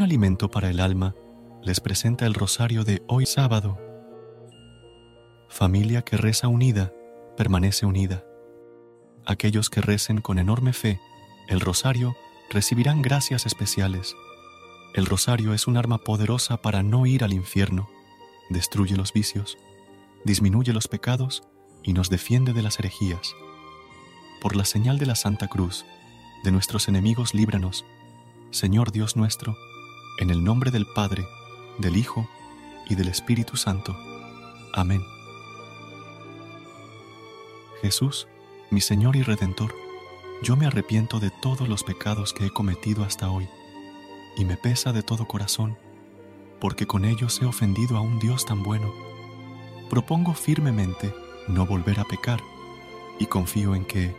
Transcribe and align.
Un 0.00 0.04
alimento 0.04 0.50
para 0.50 0.70
el 0.70 0.80
alma 0.80 1.14
les 1.62 1.78
presenta 1.78 2.24
el 2.24 2.32
rosario 2.32 2.84
de 2.84 3.02
hoy 3.06 3.26
sábado. 3.26 3.78
Familia 5.50 6.00
que 6.00 6.16
reza 6.16 6.48
unida, 6.48 6.90
permanece 7.36 7.84
unida. 7.84 8.24
Aquellos 9.26 9.68
que 9.68 9.82
recen 9.82 10.22
con 10.22 10.38
enorme 10.38 10.72
fe 10.72 10.98
el 11.48 11.60
rosario 11.60 12.16
recibirán 12.48 13.02
gracias 13.02 13.44
especiales. 13.44 14.16
El 14.94 15.04
rosario 15.04 15.52
es 15.52 15.66
un 15.66 15.76
arma 15.76 15.98
poderosa 15.98 16.62
para 16.62 16.82
no 16.82 17.04
ir 17.04 17.22
al 17.22 17.34
infierno, 17.34 17.86
destruye 18.48 18.96
los 18.96 19.12
vicios, 19.12 19.58
disminuye 20.24 20.72
los 20.72 20.88
pecados 20.88 21.42
y 21.82 21.92
nos 21.92 22.08
defiende 22.08 22.54
de 22.54 22.62
las 22.62 22.78
herejías. 22.78 23.34
Por 24.40 24.56
la 24.56 24.64
señal 24.64 24.98
de 24.98 25.04
la 25.04 25.14
Santa 25.14 25.46
Cruz, 25.46 25.84
de 26.42 26.52
nuestros 26.52 26.88
enemigos 26.88 27.34
líbranos, 27.34 27.84
Señor 28.50 28.92
Dios 28.92 29.14
nuestro, 29.14 29.58
en 30.20 30.28
el 30.28 30.44
nombre 30.44 30.70
del 30.70 30.86
Padre, 30.86 31.26
del 31.78 31.96
Hijo 31.96 32.28
y 32.88 32.94
del 32.94 33.08
Espíritu 33.08 33.56
Santo. 33.56 33.96
Amén. 34.74 35.02
Jesús, 37.80 38.28
mi 38.70 38.82
Señor 38.82 39.16
y 39.16 39.22
Redentor, 39.22 39.74
yo 40.42 40.56
me 40.56 40.66
arrepiento 40.66 41.20
de 41.20 41.30
todos 41.30 41.68
los 41.68 41.84
pecados 41.84 42.34
que 42.34 42.46
he 42.46 42.50
cometido 42.50 43.02
hasta 43.02 43.30
hoy, 43.30 43.48
y 44.36 44.44
me 44.44 44.58
pesa 44.58 44.92
de 44.92 45.02
todo 45.02 45.26
corazón, 45.26 45.78
porque 46.60 46.86
con 46.86 47.06
ellos 47.06 47.40
he 47.40 47.46
ofendido 47.46 47.96
a 47.96 48.02
un 48.02 48.18
Dios 48.18 48.44
tan 48.44 48.62
bueno. 48.62 48.92
Propongo 49.88 50.34
firmemente 50.34 51.14
no 51.48 51.64
volver 51.64 51.98
a 51.98 52.04
pecar, 52.04 52.40
y 53.18 53.24
confío 53.24 53.74
en 53.74 53.86
que, 53.86 54.14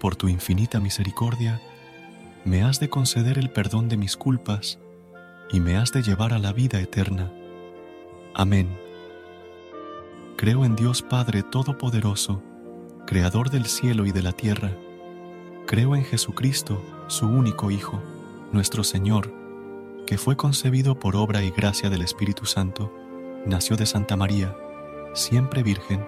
por 0.00 0.16
tu 0.16 0.28
infinita 0.28 0.80
misericordia, 0.80 1.62
me 2.44 2.64
has 2.64 2.80
de 2.80 2.90
conceder 2.90 3.38
el 3.38 3.50
perdón 3.50 3.88
de 3.88 3.96
mis 3.96 4.16
culpas 4.16 4.80
y 5.50 5.60
me 5.60 5.76
has 5.76 5.92
de 5.92 6.02
llevar 6.02 6.32
a 6.32 6.38
la 6.38 6.52
vida 6.52 6.80
eterna. 6.80 7.32
Amén. 8.34 8.78
Creo 10.36 10.64
en 10.64 10.76
Dios 10.76 11.02
Padre 11.02 11.42
Todopoderoso, 11.42 12.42
Creador 13.06 13.50
del 13.50 13.66
cielo 13.66 14.06
y 14.06 14.12
de 14.12 14.22
la 14.22 14.32
tierra. 14.32 14.72
Creo 15.66 15.94
en 15.94 16.04
Jesucristo, 16.04 16.82
su 17.06 17.26
único 17.26 17.70
Hijo, 17.70 18.02
nuestro 18.52 18.82
Señor, 18.82 19.32
que 20.06 20.18
fue 20.18 20.36
concebido 20.36 20.98
por 20.98 21.16
obra 21.16 21.42
y 21.42 21.50
gracia 21.50 21.90
del 21.90 22.02
Espíritu 22.02 22.46
Santo, 22.46 22.92
nació 23.46 23.76
de 23.76 23.86
Santa 23.86 24.16
María, 24.16 24.56
siempre 25.14 25.62
Virgen, 25.62 26.04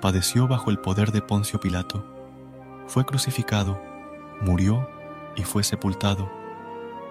padeció 0.00 0.46
bajo 0.46 0.70
el 0.70 0.78
poder 0.78 1.12
de 1.12 1.22
Poncio 1.22 1.60
Pilato, 1.60 2.04
fue 2.86 3.04
crucificado, 3.04 3.80
murió 4.40 4.88
y 5.36 5.42
fue 5.42 5.64
sepultado, 5.64 6.30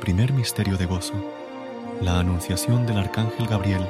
Primer 0.00 0.32
misterio 0.32 0.76
de 0.76 0.86
gozo. 0.86 1.14
La 2.00 2.18
anunciación 2.18 2.86
del 2.86 2.98
Arcángel 2.98 3.46
Gabriel 3.46 3.86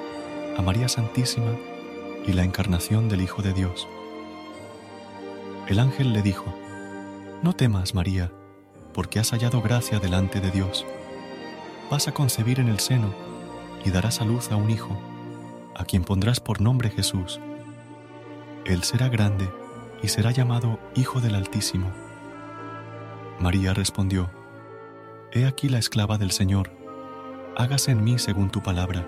a 0.56 0.62
María 0.62 0.88
Santísima 0.88 1.52
y 2.26 2.32
la 2.32 2.42
encarnación 2.42 3.08
del 3.08 3.22
Hijo 3.22 3.42
de 3.42 3.52
Dios. 3.52 3.88
El 5.68 5.78
ángel 5.78 6.12
le 6.12 6.22
dijo, 6.22 6.52
No 7.42 7.54
temas, 7.54 7.94
María, 7.94 8.32
porque 8.92 9.20
has 9.20 9.30
hallado 9.30 9.62
gracia 9.62 10.00
delante 10.00 10.40
de 10.40 10.50
Dios. 10.50 10.84
Vas 11.90 12.08
a 12.08 12.12
concebir 12.12 12.60
en 12.60 12.68
el 12.68 12.80
seno 12.80 13.14
y 13.84 13.90
darás 13.90 14.20
a 14.20 14.24
luz 14.24 14.50
a 14.50 14.56
un 14.56 14.70
hijo, 14.70 14.98
a 15.76 15.84
quien 15.84 16.02
pondrás 16.02 16.40
por 16.40 16.60
nombre 16.60 16.90
Jesús. 16.90 17.40
Él 18.64 18.82
será 18.82 19.08
grande 19.08 19.48
y 20.02 20.08
será 20.08 20.32
llamado 20.32 20.78
Hijo 20.96 21.20
del 21.20 21.36
Altísimo 21.36 21.90
María 23.40 23.72
respondió, 23.72 24.28
He 25.32 25.46
aquí 25.46 25.68
la 25.68 25.78
esclava 25.78 26.18
del 26.18 26.32
Señor, 26.32 26.70
hágase 27.56 27.92
en 27.92 28.02
mí 28.02 28.18
según 28.18 28.50
tu 28.50 28.62
palabra. 28.62 29.06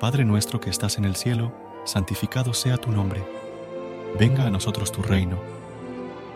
Padre 0.00 0.24
nuestro 0.24 0.60
que 0.60 0.68
estás 0.68 0.98
en 0.98 1.04
el 1.04 1.14
cielo, 1.14 1.52
santificado 1.84 2.54
sea 2.54 2.76
tu 2.76 2.90
nombre. 2.90 3.24
Venga 4.18 4.46
a 4.46 4.50
nosotros 4.50 4.90
tu 4.90 5.00
reino. 5.02 5.40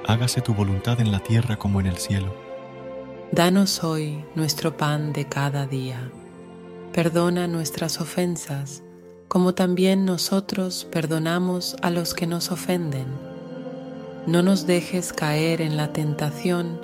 Hágase 0.06 0.40
tu 0.40 0.54
voluntad 0.54 1.00
en 1.00 1.10
la 1.10 1.18
tierra 1.18 1.56
como 1.56 1.80
en 1.80 1.86
el 1.86 1.96
cielo. 1.96 2.32
Danos 3.32 3.82
hoy 3.82 4.24
nuestro 4.36 4.76
pan 4.76 5.12
de 5.12 5.24
cada 5.24 5.66
día. 5.66 6.10
Perdona 6.92 7.48
nuestras 7.48 8.00
ofensas, 8.00 8.84
como 9.26 9.52
también 9.52 10.04
nosotros 10.04 10.86
perdonamos 10.92 11.76
a 11.82 11.90
los 11.90 12.14
que 12.14 12.28
nos 12.28 12.52
ofenden 12.52 13.06
no 14.26 14.42
nos 14.42 14.66
dejes 14.66 15.12
caer 15.12 15.60
en 15.60 15.76
la 15.76 15.92
tentación 15.92 16.80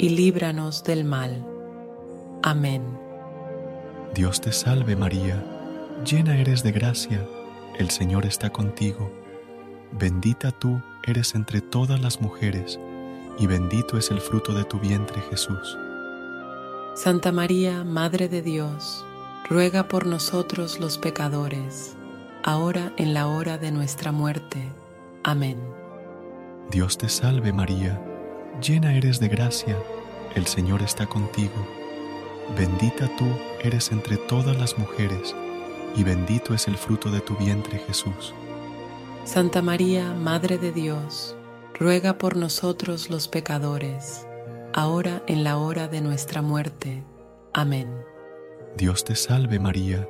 y 0.00 0.08
líbranos 0.08 0.82
del 0.82 1.04
mal. 1.04 1.44
Amén. 2.42 2.82
Dios 4.14 4.40
te 4.40 4.50
salve 4.50 4.96
María, 4.96 5.44
llena 6.06 6.38
eres 6.38 6.62
de 6.62 6.72
gracia, 6.72 7.22
el 7.78 7.90
Señor 7.90 8.24
está 8.24 8.48
contigo. 8.48 9.12
Bendita 9.92 10.52
tú 10.52 10.80
eres 11.06 11.34
entre 11.34 11.60
todas 11.60 12.00
las 12.00 12.22
mujeres, 12.22 12.80
y 13.38 13.46
bendito 13.46 13.98
es 13.98 14.10
el 14.10 14.22
fruto 14.22 14.54
de 14.54 14.64
tu 14.64 14.80
vientre 14.80 15.20
Jesús. 15.28 15.76
Santa 16.94 17.30
María, 17.30 17.84
Madre 17.84 18.30
de 18.30 18.40
Dios, 18.40 19.04
ruega 19.50 19.86
por 19.86 20.06
nosotros 20.06 20.80
los 20.80 20.96
pecadores, 20.96 21.94
ahora 22.42 22.94
en 22.96 23.12
la 23.12 23.26
hora 23.26 23.58
de 23.58 23.70
nuestra 23.70 24.12
muerte. 24.12 24.66
Amén. 25.24 25.58
Dios 26.70 26.96
te 26.96 27.10
salve 27.10 27.52
María, 27.52 28.02
llena 28.60 28.94
eres 28.94 29.20
de 29.20 29.28
gracia, 29.28 29.76
el 30.34 30.46
Señor 30.46 30.82
está 30.82 31.06
contigo. 31.06 31.66
Bendita 32.56 33.08
tú 33.16 33.26
eres 33.62 33.90
entre 33.92 34.16
todas 34.16 34.56
las 34.58 34.78
mujeres, 34.78 35.34
y 35.96 36.04
bendito 36.04 36.54
es 36.54 36.68
el 36.68 36.76
fruto 36.76 37.10
de 37.10 37.20
tu 37.20 37.36
vientre 37.36 37.78
Jesús. 37.78 38.34
Santa 39.24 39.62
María, 39.62 40.12
Madre 40.14 40.58
de 40.58 40.72
Dios, 40.72 41.36
ruega 41.78 42.18
por 42.18 42.36
nosotros 42.36 43.10
los 43.10 43.28
pecadores, 43.28 44.26
ahora 44.74 45.22
en 45.26 45.44
la 45.44 45.58
hora 45.58 45.88
de 45.88 46.00
nuestra 46.00 46.42
muerte. 46.42 47.02
Amén. 47.52 47.88
Dios 48.76 49.04
te 49.04 49.16
salve 49.16 49.58
María, 49.58 50.08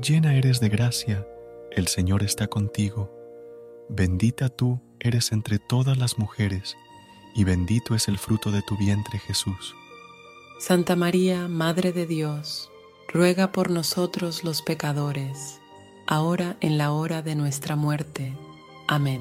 llena 0.00 0.34
eres 0.34 0.60
de 0.60 0.68
gracia, 0.68 1.26
el 1.70 1.88
Señor 1.88 2.22
está 2.22 2.48
contigo. 2.48 3.10
Bendita 3.88 4.48
tú 4.48 4.80
eres 5.00 5.32
entre 5.32 5.58
todas 5.58 5.98
las 5.98 6.18
mujeres, 6.18 6.76
y 7.34 7.44
bendito 7.44 7.94
es 7.94 8.08
el 8.08 8.18
fruto 8.18 8.50
de 8.50 8.62
tu 8.62 8.76
vientre 8.76 9.18
Jesús. 9.18 9.74
Santa 10.58 10.96
María, 10.96 11.48
Madre 11.48 11.92
de 11.92 12.06
Dios, 12.06 12.70
ruega 13.12 13.52
por 13.52 13.70
nosotros 13.70 14.44
los 14.44 14.62
pecadores, 14.62 15.60
ahora 16.06 16.56
en 16.60 16.78
la 16.78 16.92
hora 16.92 17.22
de 17.22 17.34
nuestra 17.34 17.76
muerte. 17.76 18.32
Amén. 18.86 19.20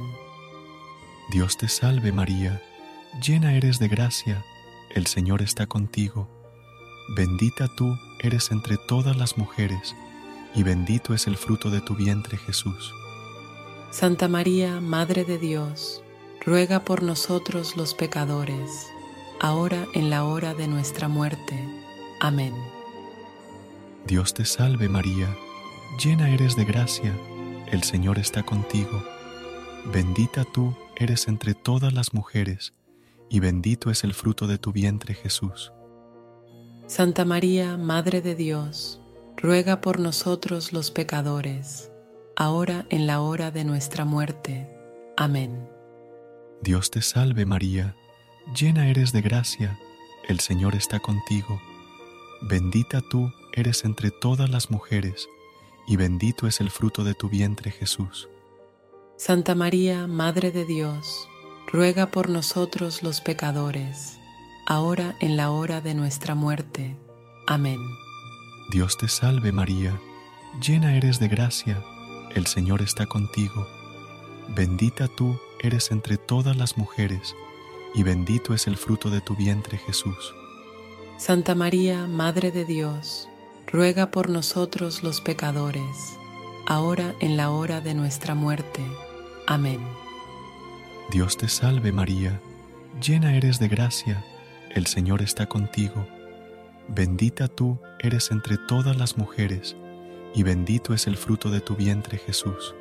Dios 1.31 1.57
te 1.57 1.68
salve 1.68 2.12
María, 2.12 2.62
llena 3.21 3.56
eres 3.56 3.80
de 3.80 3.88
gracia, 3.88 4.45
el 4.92 5.07
Señor 5.07 5.42
está 5.42 5.65
contigo. 5.65 6.30
Bendita 7.15 7.68
tú 7.75 7.98
eres 8.19 8.51
entre 8.51 8.77
todas 8.77 9.18
las 9.18 9.38
mujeres, 9.38 9.95
y 10.54 10.63
bendito 10.63 11.13
es 11.13 11.27
el 11.27 11.36
fruto 11.36 11.69
de 11.71 11.81
tu 11.81 11.95
vientre 11.95 12.38
Jesús. 12.38 12.94
Santa 13.92 14.27
María, 14.27 14.80
Madre 14.80 15.25
de 15.25 15.38
Dios, 15.38 16.04
ruega 16.45 16.83
por 16.83 17.03
nosotros 17.03 17.77
los 17.77 17.94
pecadores, 17.94 18.88
ahora 19.39 19.85
en 19.94 20.09
la 20.09 20.25
hora 20.25 20.53
de 20.53 20.68
nuestra 20.68 21.07
muerte. 21.07 21.68
Amén. 22.19 22.53
Dios 24.06 24.33
te 24.33 24.45
salve 24.45 24.89
María, 24.89 25.33
llena 26.03 26.30
eres 26.30 26.56
de 26.56 26.65
gracia, 26.65 27.13
el 27.71 27.83
Señor 27.83 28.19
está 28.19 28.44
contigo. 28.44 29.03
Bendita 29.94 30.45
tú 30.45 30.75
eres 30.95 31.27
entre 31.27 31.53
todas 31.53 31.94
las 31.94 32.13
mujeres, 32.13 32.74
y 33.29 33.39
bendito 33.39 33.89
es 33.89 34.03
el 34.03 34.13
fruto 34.13 34.47
de 34.47 34.57
tu 34.57 34.71
vientre 34.71 35.13
Jesús. 35.13 35.74
Santa 36.88 37.25
María, 37.25 37.77
Madre 37.77 38.21
de 38.21 38.36
Dios, 38.36 39.01
ruega 39.38 39.81
por 39.81 40.00
nosotros 40.00 40.74
los 40.74 40.91
pecadores, 40.91 41.91
ahora 42.36 42.86
en 42.89 43.07
la 43.07 43.21
hora 43.21 43.51
de 43.51 43.63
nuestra 43.63 44.06
muerte. 44.06 44.69
Amén. 45.18 45.73
Dios 46.63 46.92
te 46.92 47.01
salve 47.01 47.45
María, 47.45 47.94
llena 48.56 48.88
eres 48.88 49.12
de 49.12 49.21
gracia, 49.21 49.77
el 50.30 50.39
Señor 50.39 50.75
está 50.75 51.01
contigo. 51.01 51.62
Bendita 52.42 53.01
tú 53.01 53.33
eres 53.51 53.83
entre 53.83 54.12
todas 54.12 54.50
las 54.50 54.71
mujeres, 54.71 55.27
y 55.88 55.98
bendito 55.98 56.48
es 56.48 56.62
el 56.62 56.71
fruto 56.71 57.04
de 57.04 57.15
tu 57.15 57.27
vientre 57.27 57.69
Jesús. 57.69 58.30
Santa 59.18 59.56
María, 59.56 60.07
Madre 60.07 60.51
de 60.51 60.63
Dios, 60.63 61.27
ruega 61.69 62.12
por 62.12 62.30
nosotros 62.30 63.04
los 63.04 63.19
pecadores, 63.19 64.18
ahora 64.65 65.18
en 65.19 65.36
la 65.36 65.51
hora 65.51 65.81
de 65.81 65.95
nuestra 65.95 66.33
muerte. 66.33 66.95
Amén. 67.45 67.81
Dios 68.71 68.98
te 68.98 69.10
salve 69.10 69.51
María, 69.51 70.00
llena 70.65 70.95
eres 70.95 71.19
de 71.19 71.27
gracia, 71.27 71.83
el 72.33 72.48
Señor 72.48 72.81
está 72.81 73.06
contigo. 73.06 73.68
Bendita 74.56 75.10
tú 75.10 75.38
eres 75.63 75.92
entre 75.92 76.18
todas 76.18 76.56
las 76.56 76.77
mujeres, 76.77 77.36
y 77.95 78.04
bendito 78.04 78.54
es 78.54 78.68
el 78.68 78.77
fruto 78.77 79.10
de 79.10 79.21
tu 79.21 79.36
vientre 79.36 79.77
Jesús. 79.80 80.36
Santa 81.18 81.56
María, 81.56 82.06
Madre 82.06 82.51
de 82.51 82.65
Dios, 82.65 83.30
ruega 83.65 84.12
por 84.12 84.30
nosotros 84.30 85.04
los 85.04 85.21
pecadores, 85.21 86.18
ahora 86.68 87.15
en 87.19 87.38
la 87.38 87.50
hora 87.50 87.81
de 87.81 87.94
nuestra 87.94 88.36
muerte. 88.36 88.81
Amén. 89.48 89.80
Dios 91.12 91.38
te 91.38 91.48
salve 91.48 91.92
María, 91.92 92.42
llena 93.01 93.36
eres 93.36 93.60
de 93.60 93.68
gracia, 93.68 94.24
el 94.69 94.86
Señor 94.86 95.21
está 95.21 95.48
contigo. 95.48 96.07
Bendita 96.88 97.48
tú 97.48 97.80
eres 98.00 98.31
entre 98.31 98.57
todas 98.57 98.98
las 98.98 99.18
mujeres, 99.18 99.75
y 100.36 100.44
bendito 100.44 100.94
es 100.94 101.07
el 101.07 101.15
fruto 101.15 101.50
de 101.50 101.62
tu 101.62 101.75
vientre 101.75 102.18
Jesús. 102.18 102.75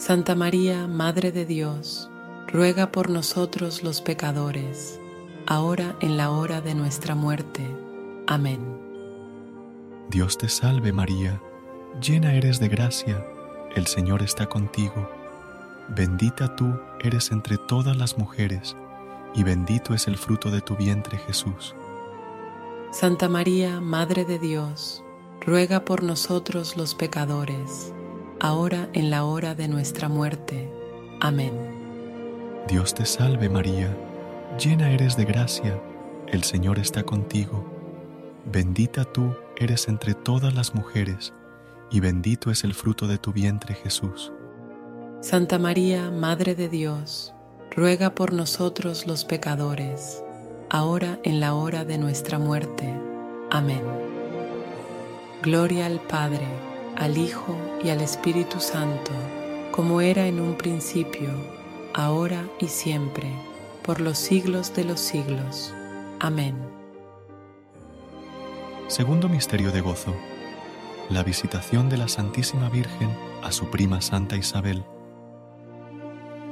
Santa 0.00 0.34
María, 0.34 0.86
Madre 0.86 1.30
de 1.30 1.44
Dios, 1.44 2.08
ruega 2.46 2.90
por 2.90 3.10
nosotros 3.10 3.82
los 3.82 4.00
pecadores, 4.00 4.98
ahora 5.46 5.94
en 6.00 6.16
la 6.16 6.30
hora 6.30 6.62
de 6.62 6.74
nuestra 6.74 7.14
muerte. 7.14 7.60
Amén. 8.26 8.60
Dios 10.08 10.38
te 10.38 10.48
salve 10.48 10.90
María, 10.94 11.38
llena 12.00 12.32
eres 12.32 12.58
de 12.60 12.68
gracia, 12.68 13.22
el 13.76 13.86
Señor 13.86 14.22
está 14.22 14.46
contigo. 14.46 15.06
Bendita 15.90 16.56
tú 16.56 16.80
eres 17.00 17.30
entre 17.30 17.58
todas 17.58 17.94
las 17.94 18.16
mujeres, 18.16 18.78
y 19.34 19.42
bendito 19.42 19.92
es 19.92 20.08
el 20.08 20.16
fruto 20.16 20.50
de 20.50 20.62
tu 20.62 20.76
vientre 20.76 21.18
Jesús. 21.18 21.74
Santa 22.90 23.28
María, 23.28 23.82
Madre 23.82 24.24
de 24.24 24.38
Dios, 24.38 25.04
ruega 25.42 25.84
por 25.84 26.02
nosotros 26.02 26.78
los 26.78 26.94
pecadores, 26.94 27.92
ahora 28.40 28.88
en 28.92 29.10
la 29.10 29.24
hora 29.24 29.54
de 29.54 29.68
nuestra 29.68 30.08
muerte. 30.08 30.68
Amén. 31.20 31.52
Dios 32.68 32.94
te 32.94 33.04
salve 33.04 33.48
María, 33.48 33.96
llena 34.58 34.90
eres 34.90 35.16
de 35.16 35.24
gracia, 35.24 35.80
el 36.28 36.42
Señor 36.44 36.78
está 36.78 37.02
contigo. 37.02 37.64
Bendita 38.44 39.04
tú 39.04 39.34
eres 39.56 39.88
entre 39.88 40.14
todas 40.14 40.54
las 40.54 40.74
mujeres, 40.74 41.32
y 41.90 42.00
bendito 42.00 42.50
es 42.50 42.64
el 42.64 42.74
fruto 42.74 43.06
de 43.06 43.18
tu 43.18 43.32
vientre 43.32 43.74
Jesús. 43.74 44.32
Santa 45.20 45.58
María, 45.58 46.10
Madre 46.10 46.54
de 46.54 46.68
Dios, 46.68 47.34
ruega 47.70 48.14
por 48.14 48.32
nosotros 48.32 49.06
los 49.06 49.24
pecadores, 49.24 50.24
ahora 50.70 51.18
en 51.24 51.40
la 51.40 51.54
hora 51.54 51.84
de 51.84 51.98
nuestra 51.98 52.38
muerte. 52.38 52.94
Amén. 53.50 53.82
Gloria 55.42 55.86
al 55.86 56.00
Padre, 56.00 56.46
al 57.00 57.16
Hijo 57.16 57.56
y 57.82 57.88
al 57.88 58.02
Espíritu 58.02 58.60
Santo, 58.60 59.10
como 59.72 60.02
era 60.02 60.26
en 60.26 60.38
un 60.38 60.54
principio, 60.54 61.30
ahora 61.94 62.44
y 62.58 62.68
siempre, 62.68 63.32
por 63.82 64.02
los 64.02 64.18
siglos 64.18 64.74
de 64.74 64.84
los 64.84 65.00
siglos. 65.00 65.72
Amén. 66.18 66.54
Segundo 68.86 69.30
misterio 69.30 69.72
de 69.72 69.80
gozo. 69.80 70.14
La 71.08 71.22
visitación 71.22 71.88
de 71.88 71.96
la 71.96 72.06
Santísima 72.06 72.68
Virgen 72.68 73.16
a 73.42 73.50
su 73.50 73.70
prima 73.70 74.02
Santa 74.02 74.36
Isabel. 74.36 74.84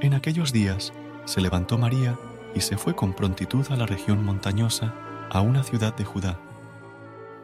En 0.00 0.14
aquellos 0.14 0.50
días 0.50 0.94
se 1.26 1.42
levantó 1.42 1.76
María 1.76 2.18
y 2.54 2.62
se 2.62 2.78
fue 2.78 2.94
con 2.94 3.12
prontitud 3.12 3.66
a 3.68 3.76
la 3.76 3.84
región 3.84 4.24
montañosa, 4.24 4.94
a 5.30 5.42
una 5.42 5.62
ciudad 5.62 5.94
de 5.94 6.06
Judá. 6.06 6.40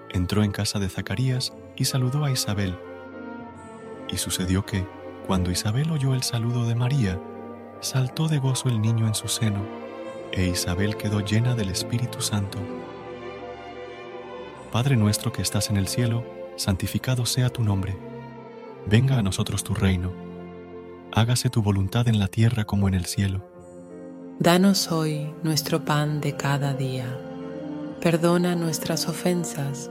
Entró 0.08 0.42
en 0.42 0.52
casa 0.52 0.78
de 0.78 0.88
Zacarías 0.88 1.52
y 1.76 1.84
saludó 1.84 2.24
a 2.24 2.30
Isabel. 2.30 2.78
Y 4.10 4.16
sucedió 4.18 4.64
que, 4.64 4.86
cuando 5.26 5.50
Isabel 5.50 5.90
oyó 5.90 6.14
el 6.14 6.22
saludo 6.22 6.66
de 6.66 6.74
María, 6.74 7.20
saltó 7.80 8.28
de 8.28 8.38
gozo 8.38 8.68
el 8.68 8.80
niño 8.80 9.06
en 9.06 9.14
su 9.14 9.28
seno, 9.28 9.60
e 10.32 10.46
Isabel 10.46 10.96
quedó 10.96 11.20
llena 11.20 11.54
del 11.54 11.70
Espíritu 11.70 12.20
Santo. 12.20 12.58
Padre 14.72 14.96
nuestro 14.96 15.32
que 15.32 15.42
estás 15.42 15.70
en 15.70 15.76
el 15.76 15.86
cielo, 15.86 16.24
santificado 16.56 17.26
sea 17.26 17.48
tu 17.48 17.62
nombre. 17.62 17.96
Venga 18.86 19.18
a 19.18 19.22
nosotros 19.22 19.62
tu 19.62 19.74
reino. 19.74 20.12
Hágase 21.12 21.48
tu 21.48 21.62
voluntad 21.62 22.08
en 22.08 22.18
la 22.18 22.26
tierra 22.26 22.64
como 22.64 22.88
en 22.88 22.94
el 22.94 23.06
cielo. 23.06 23.48
Danos 24.40 24.90
hoy 24.90 25.32
nuestro 25.44 25.84
pan 25.84 26.20
de 26.20 26.36
cada 26.36 26.74
día. 26.74 27.06
Perdona 28.00 28.56
nuestras 28.56 29.08
ofensas, 29.08 29.90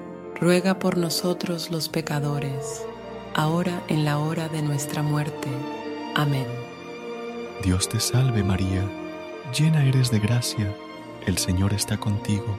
ruega 0.41 0.79
por 0.79 0.97
nosotros 0.97 1.69
los 1.69 1.87
pecadores, 1.87 2.83
ahora 3.35 3.83
en 3.87 4.03
la 4.03 4.17
hora 4.17 4.49
de 4.49 4.63
nuestra 4.63 5.03
muerte. 5.03 5.47
Amén. 6.15 6.47
Dios 7.63 7.87
te 7.87 7.99
salve 7.99 8.43
María, 8.43 8.83
llena 9.55 9.85
eres 9.85 10.09
de 10.09 10.19
gracia, 10.19 10.75
el 11.27 11.37
Señor 11.37 11.73
está 11.73 11.97
contigo. 11.97 12.57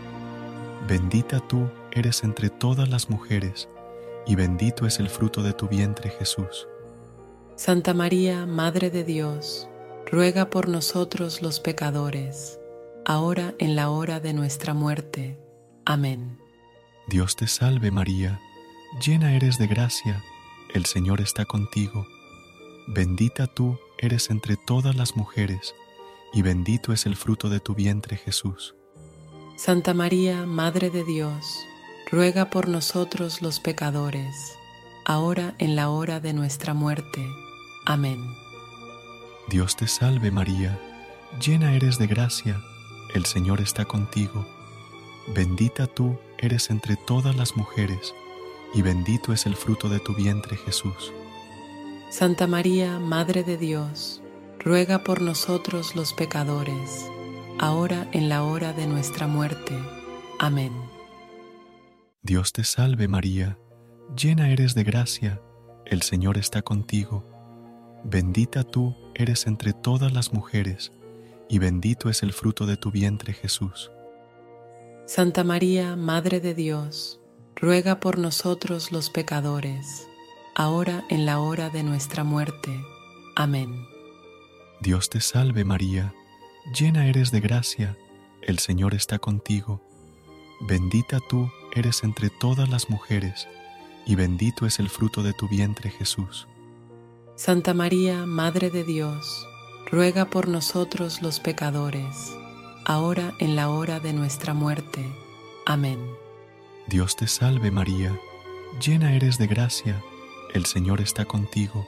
Bendita 0.86 1.40
tú 1.40 1.68
eres 1.90 2.22
entre 2.22 2.50
todas 2.50 2.88
las 2.88 3.10
mujeres, 3.10 3.68
y 4.26 4.36
bendito 4.36 4.86
es 4.86 5.00
el 5.00 5.08
fruto 5.08 5.42
de 5.42 5.52
tu 5.52 5.66
vientre 5.66 6.10
Jesús. 6.10 6.68
Santa 7.56 7.94
María, 7.94 8.46
Madre 8.46 8.90
de 8.90 9.02
Dios, 9.02 9.68
ruega 10.06 10.50
por 10.50 10.68
nosotros 10.68 11.42
los 11.42 11.58
pecadores, 11.58 12.60
ahora 13.04 13.54
en 13.58 13.74
la 13.74 13.90
hora 13.90 14.20
de 14.20 14.34
nuestra 14.34 14.72
muerte. 14.72 15.36
Amén. 15.84 16.41
Dios 17.08 17.36
te 17.36 17.46
salve 17.46 17.90
María, 17.90 18.40
llena 19.04 19.34
eres 19.34 19.58
de 19.58 19.66
gracia, 19.66 20.22
el 20.72 20.86
Señor 20.86 21.20
está 21.20 21.44
contigo. 21.44 22.06
Bendita 22.86 23.46
tú 23.46 23.78
eres 23.98 24.30
entre 24.30 24.56
todas 24.56 24.94
las 24.96 25.16
mujeres, 25.16 25.74
y 26.32 26.42
bendito 26.42 26.92
es 26.92 27.06
el 27.06 27.16
fruto 27.16 27.48
de 27.48 27.60
tu 27.60 27.74
vientre 27.74 28.16
Jesús. 28.16 28.74
Santa 29.56 29.94
María, 29.94 30.46
Madre 30.46 30.90
de 30.90 31.04
Dios, 31.04 31.66
ruega 32.10 32.50
por 32.50 32.68
nosotros 32.68 33.42
los 33.42 33.60
pecadores, 33.60 34.56
ahora 35.04 35.54
en 35.58 35.76
la 35.76 35.90
hora 35.90 36.20
de 36.20 36.32
nuestra 36.32 36.72
muerte. 36.74 37.26
Amén. 37.84 38.24
Dios 39.48 39.76
te 39.76 39.88
salve 39.88 40.30
María, 40.30 40.78
llena 41.40 41.74
eres 41.74 41.98
de 41.98 42.06
gracia, 42.06 42.62
el 43.14 43.26
Señor 43.26 43.60
está 43.60 43.84
contigo. 43.84 44.46
Bendita 45.28 45.86
tú 45.86 46.18
eres 46.38 46.70
entre 46.70 46.96
todas 46.96 47.36
las 47.36 47.56
mujeres, 47.56 48.14
y 48.74 48.82
bendito 48.82 49.32
es 49.32 49.46
el 49.46 49.54
fruto 49.54 49.88
de 49.88 50.00
tu 50.00 50.14
vientre 50.14 50.56
Jesús. 50.56 51.12
Santa 52.10 52.46
María, 52.46 52.98
Madre 52.98 53.44
de 53.44 53.56
Dios, 53.56 54.20
ruega 54.58 55.04
por 55.04 55.22
nosotros 55.22 55.94
los 55.94 56.12
pecadores, 56.12 57.06
ahora 57.58 58.08
en 58.12 58.28
la 58.28 58.42
hora 58.42 58.72
de 58.72 58.86
nuestra 58.86 59.26
muerte. 59.26 59.78
Amén. 60.38 60.72
Dios 62.22 62.52
te 62.52 62.64
salve 62.64 63.08
María, 63.08 63.58
llena 64.16 64.50
eres 64.50 64.74
de 64.74 64.84
gracia, 64.84 65.40
el 65.86 66.02
Señor 66.02 66.36
está 66.36 66.62
contigo. 66.62 67.24
Bendita 68.04 68.64
tú 68.64 68.96
eres 69.14 69.46
entre 69.46 69.72
todas 69.72 70.12
las 70.12 70.32
mujeres, 70.32 70.92
y 71.48 71.58
bendito 71.58 72.10
es 72.10 72.22
el 72.22 72.32
fruto 72.32 72.66
de 72.66 72.76
tu 72.76 72.90
vientre 72.90 73.32
Jesús. 73.32 73.90
Santa 75.06 75.42
María, 75.42 75.96
Madre 75.96 76.40
de 76.40 76.54
Dios, 76.54 77.20
ruega 77.56 77.98
por 77.98 78.18
nosotros 78.18 78.92
los 78.92 79.10
pecadores, 79.10 80.06
ahora 80.54 81.04
en 81.08 81.26
la 81.26 81.40
hora 81.40 81.70
de 81.70 81.82
nuestra 81.82 82.22
muerte. 82.24 82.80
Amén. 83.34 83.84
Dios 84.80 85.10
te 85.10 85.20
salve 85.20 85.64
María, 85.64 86.14
llena 86.72 87.08
eres 87.08 87.32
de 87.32 87.40
gracia, 87.40 87.96
el 88.42 88.58
Señor 88.58 88.94
está 88.94 89.18
contigo. 89.18 89.82
Bendita 90.60 91.18
tú 91.28 91.50
eres 91.74 92.04
entre 92.04 92.30
todas 92.30 92.68
las 92.68 92.88
mujeres, 92.88 93.48
y 94.06 94.14
bendito 94.14 94.66
es 94.66 94.78
el 94.78 94.88
fruto 94.88 95.22
de 95.22 95.32
tu 95.32 95.48
vientre 95.48 95.90
Jesús. 95.90 96.46
Santa 97.34 97.74
María, 97.74 98.24
Madre 98.24 98.70
de 98.70 98.84
Dios, 98.84 99.46
ruega 99.90 100.26
por 100.26 100.48
nosotros 100.48 101.22
los 101.22 101.40
pecadores, 101.40 102.36
ahora 102.84 103.34
en 103.38 103.56
la 103.56 103.70
hora 103.70 104.00
de 104.00 104.12
nuestra 104.12 104.54
muerte. 104.54 105.04
Amén. 105.66 105.98
Dios 106.86 107.16
te 107.16 107.26
salve 107.26 107.70
María, 107.70 108.18
llena 108.84 109.14
eres 109.14 109.38
de 109.38 109.46
gracia, 109.46 110.02
el 110.52 110.66
Señor 110.66 111.00
está 111.00 111.24
contigo. 111.24 111.86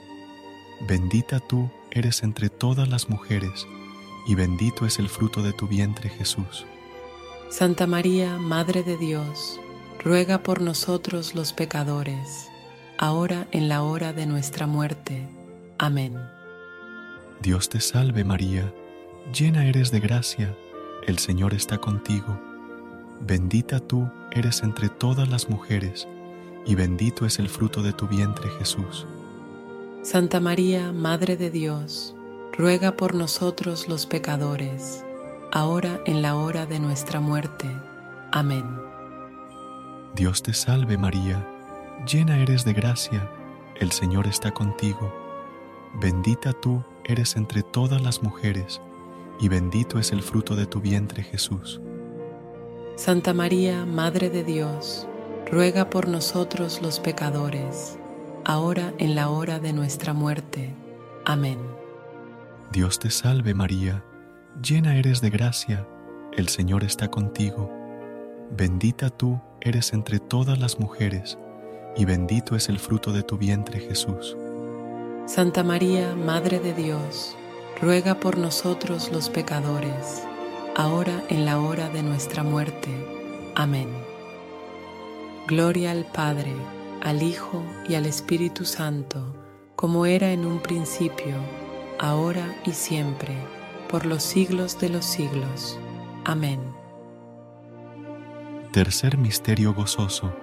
Bendita 0.87 1.39
tú 1.39 1.69
eres 1.91 2.23
entre 2.23 2.49
todas 2.49 2.87
las 2.87 3.09
mujeres, 3.09 3.67
y 4.27 4.35
bendito 4.35 4.85
es 4.85 4.99
el 4.99 5.09
fruto 5.09 5.41
de 5.41 5.53
tu 5.53 5.67
vientre 5.67 6.09
Jesús. 6.09 6.65
Santa 7.49 7.87
María, 7.87 8.37
Madre 8.37 8.83
de 8.83 8.97
Dios, 8.97 9.59
ruega 10.03 10.39
por 10.39 10.61
nosotros 10.61 11.35
los 11.35 11.53
pecadores, 11.53 12.49
ahora 12.97 13.47
en 13.51 13.69
la 13.69 13.83
hora 13.83 14.13
de 14.13 14.25
nuestra 14.25 14.67
muerte. 14.67 15.27
Amén. 15.77 16.17
Dios 17.41 17.69
te 17.69 17.79
salve 17.79 18.23
María, 18.23 18.73
llena 19.33 19.67
eres 19.67 19.91
de 19.91 19.99
gracia, 19.99 20.55
el 21.05 21.19
Señor 21.19 21.53
está 21.53 21.77
contigo. 21.77 22.39
Bendita 23.21 23.79
tú 23.79 24.09
eres 24.31 24.63
entre 24.63 24.89
todas 24.89 25.29
las 25.29 25.49
mujeres, 25.49 26.07
y 26.65 26.75
bendito 26.75 27.25
es 27.25 27.39
el 27.39 27.49
fruto 27.49 27.81
de 27.81 27.93
tu 27.93 28.07
vientre 28.07 28.49
Jesús. 28.57 29.05
Santa 30.01 30.39
María, 30.39 30.91
Madre 30.91 31.37
de 31.37 31.49
Dios, 31.49 32.15
ruega 32.57 32.95
por 32.95 33.15
nosotros 33.15 33.87
los 33.87 34.05
pecadores, 34.05 35.03
ahora 35.51 36.01
en 36.05 36.21
la 36.21 36.35
hora 36.35 36.65
de 36.65 36.79
nuestra 36.79 37.19
muerte. 37.19 37.67
Amén. 38.31 38.65
Dios 40.15 40.43
te 40.43 40.53
salve 40.53 40.97
María, 40.97 41.45
llena 42.07 42.37
eres 42.39 42.65
de 42.65 42.73
gracia, 42.73 43.29
el 43.79 43.91
Señor 43.91 44.27
está 44.27 44.51
contigo. 44.51 45.13
Bendita 45.99 46.53
tú 46.53 46.83
eres 47.03 47.35
entre 47.35 47.63
todas 47.63 48.01
las 48.01 48.23
mujeres, 48.23 48.81
y 49.39 49.49
bendito 49.49 49.99
es 49.99 50.11
el 50.11 50.21
fruto 50.21 50.55
de 50.55 50.65
tu 50.65 50.79
vientre 50.81 51.23
Jesús. 51.23 51.81
Santa 52.95 53.33
María, 53.33 53.85
Madre 53.85 54.29
de 54.29 54.43
Dios, 54.43 55.07
ruega 55.51 55.89
por 55.89 56.07
nosotros 56.07 56.81
los 56.81 56.99
pecadores, 56.99 57.99
ahora 58.45 58.93
en 58.97 59.15
la 59.15 59.29
hora 59.29 59.59
de 59.59 59.73
nuestra 59.73 60.13
muerte. 60.13 60.73
Amén. 61.25 61.59
Dios 62.71 62.99
te 62.99 63.09
salve 63.09 63.53
María, 63.53 64.03
llena 64.61 64.97
eres 64.97 65.21
de 65.21 65.29
gracia, 65.29 65.87
el 66.33 66.47
Señor 66.49 66.83
está 66.83 67.09
contigo. 67.09 67.71
Bendita 68.51 69.09
tú 69.09 69.41
eres 69.61 69.93
entre 69.93 70.19
todas 70.19 70.59
las 70.59 70.79
mujeres, 70.79 71.37
y 71.95 72.05
bendito 72.05 72.55
es 72.55 72.69
el 72.69 72.79
fruto 72.79 73.11
de 73.11 73.23
tu 73.23 73.37
vientre 73.37 73.79
Jesús. 73.79 74.37
Santa 75.25 75.63
María, 75.63 76.15
Madre 76.15 76.59
de 76.59 76.73
Dios, 76.73 77.35
ruega 77.81 78.15
por 78.15 78.37
nosotros 78.37 79.11
los 79.11 79.29
pecadores, 79.29 80.23
ahora 80.75 81.23
en 81.29 81.45
la 81.45 81.59
hora 81.59 81.89
de 81.89 82.03
nuestra 82.03 82.43
muerte. 82.43 82.89
Amén. 83.55 83.89
Gloria 85.47 85.91
al 85.91 86.05
Padre, 86.05 86.53
al 87.03 87.21
Hijo 87.21 87.63
y 87.87 87.95
al 87.95 88.05
Espíritu 88.05 88.65
Santo, 88.65 89.35
como 89.75 90.05
era 90.05 90.31
en 90.31 90.45
un 90.45 90.59
principio, 90.59 91.35
ahora 91.99 92.55
y 92.65 92.71
siempre, 92.71 93.35
por 93.89 94.05
los 94.05 94.23
siglos 94.23 94.79
de 94.79 94.89
los 94.89 95.05
siglos. 95.05 95.77
Amén. 96.23 96.59
Tercer 98.71 99.17
misterio 99.17 99.73
gozoso. 99.73 100.33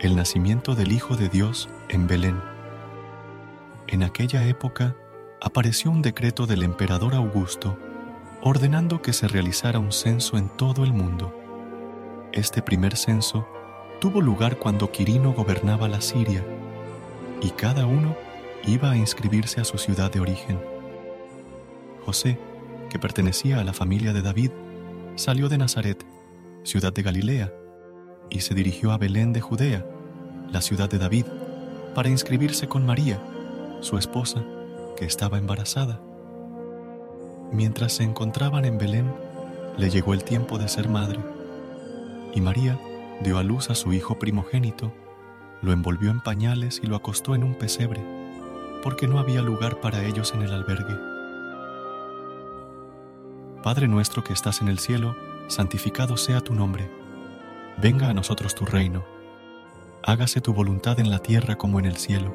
El 0.00 0.16
nacimiento 0.16 0.74
del 0.74 0.92
Hijo 0.92 1.16
de 1.16 1.28
Dios 1.28 1.68
en 1.88 2.06
Belén. 2.06 2.40
En 3.86 4.02
aquella 4.02 4.46
época 4.46 4.96
apareció 5.44 5.90
un 5.90 6.02
decreto 6.02 6.46
del 6.46 6.62
emperador 6.62 7.16
Augusto 7.16 7.76
ordenando 8.42 9.02
que 9.02 9.12
se 9.12 9.26
realizara 9.26 9.80
un 9.80 9.90
censo 9.90 10.38
en 10.38 10.48
todo 10.48 10.84
el 10.84 10.92
mundo. 10.92 11.34
Este 12.32 12.62
primer 12.62 12.96
censo 12.96 13.48
tuvo 14.00 14.20
lugar 14.20 14.58
cuando 14.58 14.92
Quirino 14.92 15.32
gobernaba 15.32 15.88
la 15.88 16.00
Siria 16.00 16.44
y 17.40 17.50
cada 17.50 17.86
uno 17.86 18.16
iba 18.64 18.92
a 18.92 18.96
inscribirse 18.96 19.60
a 19.60 19.64
su 19.64 19.78
ciudad 19.78 20.12
de 20.12 20.20
origen. 20.20 20.60
José, 22.04 22.38
que 22.88 23.00
pertenecía 23.00 23.58
a 23.58 23.64
la 23.64 23.72
familia 23.72 24.12
de 24.12 24.22
David, 24.22 24.52
salió 25.16 25.48
de 25.48 25.58
Nazaret, 25.58 26.06
ciudad 26.62 26.92
de 26.92 27.02
Galilea, 27.02 27.52
y 28.30 28.40
se 28.40 28.54
dirigió 28.54 28.92
a 28.92 28.98
Belén 28.98 29.32
de 29.32 29.40
Judea, 29.40 29.84
la 30.52 30.62
ciudad 30.62 30.88
de 30.88 30.98
David, 30.98 31.26
para 31.96 32.08
inscribirse 32.08 32.68
con 32.68 32.86
María, 32.86 33.20
su 33.80 33.98
esposa, 33.98 34.44
estaba 35.04 35.38
embarazada. 35.38 36.00
Mientras 37.52 37.92
se 37.92 38.02
encontraban 38.04 38.64
en 38.64 38.78
Belén, 38.78 39.12
le 39.76 39.90
llegó 39.90 40.14
el 40.14 40.24
tiempo 40.24 40.58
de 40.58 40.68
ser 40.68 40.88
madre, 40.88 41.20
y 42.34 42.40
María 42.40 42.78
dio 43.22 43.38
a 43.38 43.42
luz 43.42 43.70
a 43.70 43.74
su 43.74 43.92
hijo 43.92 44.18
primogénito, 44.18 44.92
lo 45.60 45.72
envolvió 45.72 46.10
en 46.10 46.20
pañales 46.20 46.80
y 46.82 46.86
lo 46.86 46.96
acostó 46.96 47.34
en 47.34 47.44
un 47.44 47.54
pesebre, 47.54 48.00
porque 48.82 49.06
no 49.06 49.18
había 49.18 49.42
lugar 49.42 49.80
para 49.80 50.04
ellos 50.04 50.32
en 50.34 50.42
el 50.42 50.52
albergue. 50.52 50.96
Padre 53.62 53.86
nuestro 53.86 54.24
que 54.24 54.32
estás 54.32 54.60
en 54.60 54.68
el 54.68 54.80
cielo, 54.80 55.14
santificado 55.46 56.16
sea 56.16 56.40
tu 56.40 56.52
nombre. 56.52 56.90
Venga 57.80 58.08
a 58.08 58.14
nosotros 58.14 58.56
tu 58.56 58.64
reino. 58.64 59.04
Hágase 60.02 60.40
tu 60.40 60.52
voluntad 60.52 60.98
en 60.98 61.10
la 61.10 61.20
tierra 61.20 61.56
como 61.56 61.78
en 61.78 61.86
el 61.86 61.96
cielo. 61.96 62.34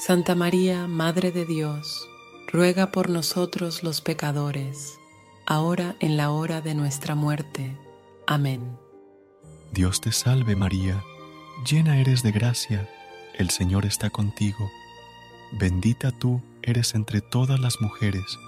Santa 0.00 0.34
María, 0.34 0.86
Madre 0.86 1.30
de 1.30 1.44
Dios, 1.44 2.08
ruega 2.50 2.90
por 2.90 3.10
nosotros 3.10 3.82
los 3.82 4.00
pecadores, 4.00 4.98
ahora 5.44 5.94
en 6.00 6.16
la 6.16 6.30
hora 6.30 6.62
de 6.62 6.74
nuestra 6.74 7.14
muerte. 7.14 7.76
Amén. 8.26 8.78
Dios 9.72 10.00
te 10.00 10.10
salve 10.10 10.56
María, 10.56 11.04
llena 11.70 12.00
eres 12.00 12.22
de 12.22 12.32
gracia, 12.32 12.88
el 13.34 13.50
Señor 13.50 13.84
está 13.84 14.08
contigo. 14.08 14.70
Bendita 15.52 16.12
tú 16.12 16.40
eres 16.62 16.94
entre 16.94 17.20
todas 17.20 17.60
las 17.60 17.82
mujeres, 17.82 18.38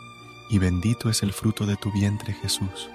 y 0.49 0.57
bendito 0.57 1.11
es 1.11 1.23
el 1.23 1.35
fruto 1.35 1.67
de 1.67 1.77
tu 1.77 1.93
vientre 1.93 2.33
Jesús. 2.33 2.89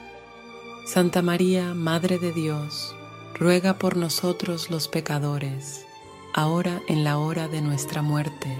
Santa 0.83 1.21
María, 1.21 1.75
Madre 1.75 2.17
de 2.17 2.33
Dios, 2.33 2.95
ruega 3.35 3.77
por 3.77 3.97
nosotros 3.97 4.71
los 4.71 4.87
pecadores, 4.87 5.86
ahora 6.37 6.83
en 6.87 7.03
la 7.03 7.17
hora 7.17 7.47
de 7.47 7.61
nuestra 7.61 8.03
muerte. 8.03 8.55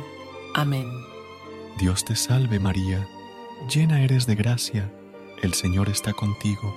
Amén. 0.56 0.90
Dios 1.78 2.04
te 2.04 2.16
salve 2.16 2.60
María, 2.60 3.08
llena 3.72 4.02
eres 4.02 4.26
de 4.26 4.34
gracia, 4.34 4.92
el 5.44 5.54
Señor 5.54 5.88
está 5.88 6.12
contigo. 6.12 6.76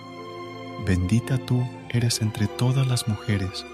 Bendita 0.86 1.38
tú 1.38 1.66
eres 1.88 2.20
entre 2.20 2.48
todas 2.48 2.86
las 2.86 3.08
mujeres, 3.08 3.64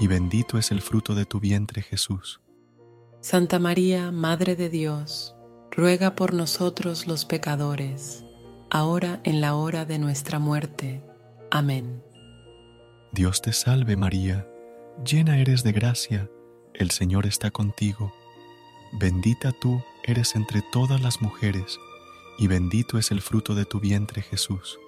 y 0.00 0.08
bendito 0.08 0.58
es 0.58 0.72
el 0.72 0.82
fruto 0.82 1.14
de 1.14 1.24
tu 1.26 1.38
vientre 1.38 1.80
Jesús. 1.80 2.40
Santa 3.20 3.60
María, 3.60 4.10
Madre 4.10 4.56
de 4.56 4.68
Dios, 4.68 5.36
ruega 5.70 6.16
por 6.16 6.34
nosotros 6.34 7.06
los 7.06 7.24
pecadores, 7.24 8.24
ahora 8.68 9.20
en 9.22 9.40
la 9.40 9.54
hora 9.54 9.84
de 9.84 10.00
nuestra 10.00 10.40
muerte. 10.40 11.04
Amén. 11.52 12.02
Dios 13.12 13.42
te 13.42 13.52
salve 13.52 13.96
María, 13.96 14.48
llena 15.04 15.38
eres 15.38 15.62
de 15.62 15.70
gracia, 15.70 16.28
el 16.74 16.90
Señor 16.90 17.26
está 17.26 17.50
contigo. 17.50 18.12
Bendita 18.92 19.52
tú 19.52 19.82
eres 20.02 20.34
entre 20.34 20.62
todas 20.62 21.00
las 21.00 21.22
mujeres, 21.22 21.78
y 22.38 22.46
bendito 22.46 22.98
es 22.98 23.10
el 23.10 23.22
fruto 23.22 23.54
de 23.54 23.64
tu 23.64 23.80
vientre 23.80 24.22
Jesús. 24.22 24.78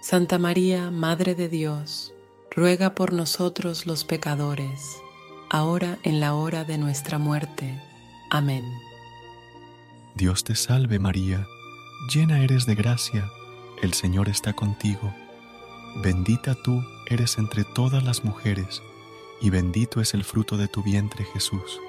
Santa 0.00 0.38
María, 0.38 0.90
Madre 0.90 1.34
de 1.34 1.48
Dios, 1.48 2.14
ruega 2.50 2.94
por 2.94 3.12
nosotros 3.12 3.86
los 3.86 4.04
pecadores, 4.04 5.02
ahora 5.50 5.98
en 6.02 6.20
la 6.20 6.34
hora 6.34 6.64
de 6.64 6.78
nuestra 6.78 7.18
muerte. 7.18 7.80
Amén. 8.30 8.64
Dios 10.14 10.44
te 10.44 10.54
salve 10.54 10.98
María, 10.98 11.46
llena 12.12 12.42
eres 12.42 12.66
de 12.66 12.74
gracia, 12.74 13.30
el 13.82 13.94
Señor 13.94 14.28
está 14.28 14.52
contigo. 14.52 15.14
Bendita 16.02 16.54
tú 16.54 16.84
eres 17.06 17.38
entre 17.38 17.64
todas 17.64 18.02
las 18.02 18.24
mujeres, 18.24 18.82
y 19.40 19.50
bendito 19.50 20.00
es 20.00 20.14
el 20.14 20.24
fruto 20.24 20.56
de 20.56 20.68
tu 20.68 20.82
vientre 20.82 21.24
Jesús. 21.24 21.80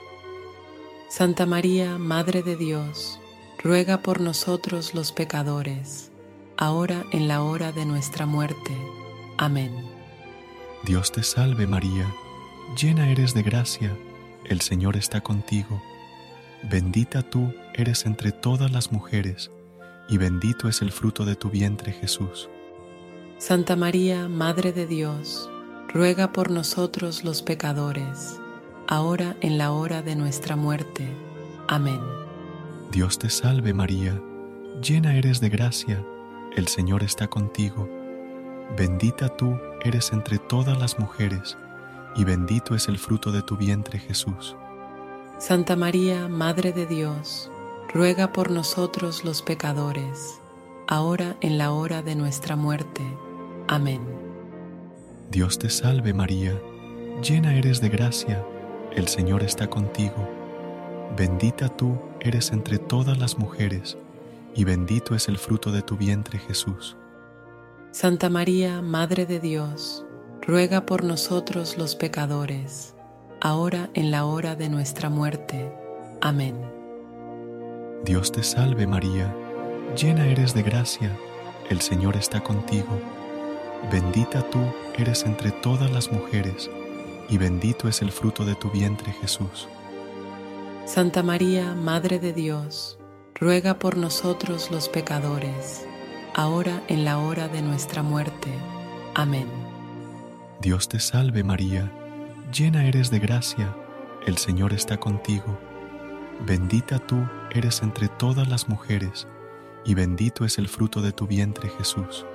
Santa 1.10 1.46
María, 1.46 1.98
Madre 1.98 2.42
de 2.42 2.56
Dios, 2.56 3.20
ruega 3.62 4.02
por 4.02 4.22
nosotros 4.22 4.94
los 4.94 5.12
pecadores, 5.12 6.12
ahora 6.58 7.06
en 7.12 7.28
la 7.28 7.44
hora 7.44 7.72
de 7.72 7.86
nuestra 7.86 8.26
muerte. 8.26 8.76
Amén. 9.38 9.76
Dios 10.84 11.12
te 11.12 11.22
salve 11.22 11.68
María, 11.68 12.12
llena 12.82 13.12
eres 13.12 13.34
de 13.34 13.44
gracia, 13.44 13.96
el 14.46 14.62
Señor 14.62 14.96
está 14.96 15.22
contigo. 15.22 15.82
Bendita 16.64 17.22
tú 17.24 17.54
eres 17.74 18.06
entre 18.06 18.32
todas 18.32 18.72
las 18.72 18.92
mujeres, 18.92 19.52
y 20.08 20.18
bendito 20.18 20.70
es 20.70 20.82
el 20.82 20.92
fruto 20.92 21.26
de 21.26 21.36
tu 21.36 21.50
vientre 21.50 21.92
Jesús. 21.92 22.50
Santa 23.38 23.76
María, 23.76 24.28
Madre 24.28 24.72
de 24.72 24.88
Dios, 24.88 25.51
ruega 25.94 26.32
por 26.32 26.52
nosotros 26.52 27.24
los 27.24 27.42
pecadores, 27.42 28.40
ahora 28.88 29.36
en 29.42 29.58
la 29.58 29.72
hora 29.72 30.02
de 30.02 30.16
nuestra 30.16 30.56
muerte. 30.56 31.08
Amén. 31.68 32.00
Dios 32.92 33.20
te 33.20 33.30
salve 33.30 33.74
María, 33.74 34.22
llena 34.82 35.16
eres 35.16 35.42
de 35.42 35.50
gracia, 35.50 36.04
el 36.56 36.68
Señor 36.68 37.04
está 37.04 37.28
contigo. 37.28 37.90
Bendita 38.78 39.30
tú 39.36 39.58
eres 39.84 40.14
entre 40.14 40.38
todas 40.38 40.78
las 40.78 40.98
mujeres, 40.98 41.58
y 42.16 42.24
bendito 42.24 42.76
es 42.76 42.88
el 42.88 42.98
fruto 42.98 43.32
de 43.32 43.42
tu 43.42 43.58
vientre 43.58 44.00
Jesús. 44.00 44.56
Santa 45.40 45.76
María, 45.76 46.28
Madre 46.28 46.72
de 46.72 46.86
Dios, 46.86 47.50
ruega 47.94 48.32
por 48.32 48.52
nosotros 48.52 49.26
los 49.26 49.42
pecadores, 49.42 50.40
ahora 50.88 51.36
en 51.42 51.58
la 51.58 51.72
hora 51.72 52.02
de 52.02 52.16
nuestra 52.16 52.56
muerte. 52.56 53.02
Amén. 53.68 54.21
Dios 55.32 55.58
te 55.58 55.70
salve 55.70 56.14
María, 56.14 56.62
llena 57.24 57.56
eres 57.56 57.80
de 57.80 57.88
gracia, 57.88 58.44
el 58.94 59.08
Señor 59.08 59.44
está 59.44 59.70
contigo. 59.70 60.28
Bendita 61.16 61.70
tú 61.70 61.98
eres 62.20 62.52
entre 62.52 62.80
todas 62.80 63.18
las 63.18 63.38
mujeres, 63.38 63.98
y 64.54 64.66
bendito 64.66 65.16
es 65.16 65.30
el 65.30 65.38
fruto 65.38 65.72
de 65.72 65.84
tu 65.84 65.96
vientre 65.96 66.38
Jesús. 66.38 66.98
Santa 67.92 68.30
María, 68.30 68.82
Madre 68.82 69.26
de 69.26 69.40
Dios, 69.40 70.06
ruega 70.42 70.86
por 70.86 71.06
nosotros 71.06 71.78
los 71.78 71.96
pecadores, 71.96 72.94
ahora 73.40 73.90
en 73.94 74.12
la 74.12 74.26
hora 74.26 74.58
de 74.58 74.68
nuestra 74.68 75.10
muerte. 75.10 75.72
Amén. 76.20 76.58
Dios 78.04 78.34
te 78.34 78.44
salve 78.44 78.86
María, 78.86 79.34
llena 79.96 80.28
eres 80.28 80.54
de 80.54 80.64
gracia, 80.64 81.18
el 81.70 81.80
Señor 81.80 82.18
está 82.18 82.42
contigo. 82.42 83.00
Bendita 83.90 84.48
tú 84.50 84.60
eres 84.96 85.24
entre 85.26 85.52
todas 85.52 85.92
las 85.92 86.12
mujeres, 86.12 86.70
y 87.30 87.38
bendito 87.38 87.88
es 87.88 88.02
el 88.02 88.12
fruto 88.12 88.46
de 88.46 88.56
tu 88.56 88.70
vientre 88.70 89.12
Jesús. 89.14 89.68
Santa 90.86 91.24
María, 91.24 91.74
Madre 91.74 92.20
de 92.20 92.32
Dios, 92.32 93.00
ruega 93.34 93.80
por 93.80 93.98
nosotros 93.98 94.70
los 94.70 94.88
pecadores, 94.88 95.86
ahora 96.36 96.84
en 96.88 97.06
la 97.06 97.18
hora 97.18 97.48
de 97.48 97.62
nuestra 97.62 98.04
muerte. 98.04 98.54
Amén. 99.16 99.48
Dios 100.62 100.88
te 100.88 101.00
salve 101.00 101.44
María, 101.44 101.92
llena 102.54 102.86
eres 102.86 103.10
de 103.10 103.20
gracia, 103.20 103.76
el 104.28 104.38
Señor 104.38 104.74
está 104.74 104.98
contigo. 104.98 105.58
Bendita 106.46 107.00
tú 107.00 107.28
eres 107.52 107.82
entre 107.82 108.10
todas 108.10 108.48
las 108.48 108.70
mujeres, 108.70 109.28
y 109.84 109.96
bendito 109.96 110.46
es 110.46 110.60
el 110.60 110.68
fruto 110.68 111.02
de 111.02 111.12
tu 111.12 111.26
vientre 111.26 111.70
Jesús. 111.70 112.26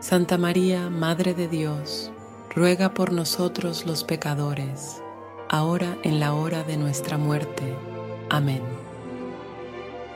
Santa 0.00 0.36
María, 0.36 0.90
Madre 0.90 1.32
de 1.32 1.48
Dios, 1.48 2.12
ruega 2.54 2.92
por 2.92 3.12
nosotros 3.12 3.86
los 3.86 4.04
pecadores, 4.04 5.02
ahora 5.48 5.96
en 6.02 6.20
la 6.20 6.34
hora 6.34 6.64
de 6.64 6.76
nuestra 6.76 7.16
muerte. 7.16 7.74
Amén. 8.28 8.60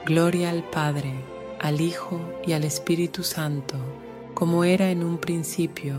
Gloria 0.05 0.51
al 0.51 0.65
Padre, 0.65 1.15
al 1.61 1.81
Hijo 1.81 2.21
y 2.47 2.53
al 2.53 2.65
Espíritu 2.65 3.23
Santo, 3.23 3.77
como 4.35 4.65
era 4.65 4.91
en 4.91 5.03
un 5.03 5.17
principio, 5.17 5.97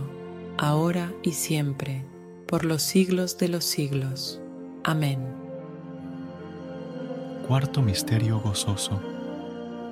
ahora 0.60 1.12
y 1.24 1.32
siempre, 1.32 2.06
por 2.46 2.65
los 2.65 2.84
siglos 2.84 3.39
de 3.39 3.48
los 3.48 3.65
siglos. 3.65 4.39
Amén. 4.84 5.20
Cuarto 7.48 7.82
Misterio 7.82 8.39
Gozoso. 8.39 9.02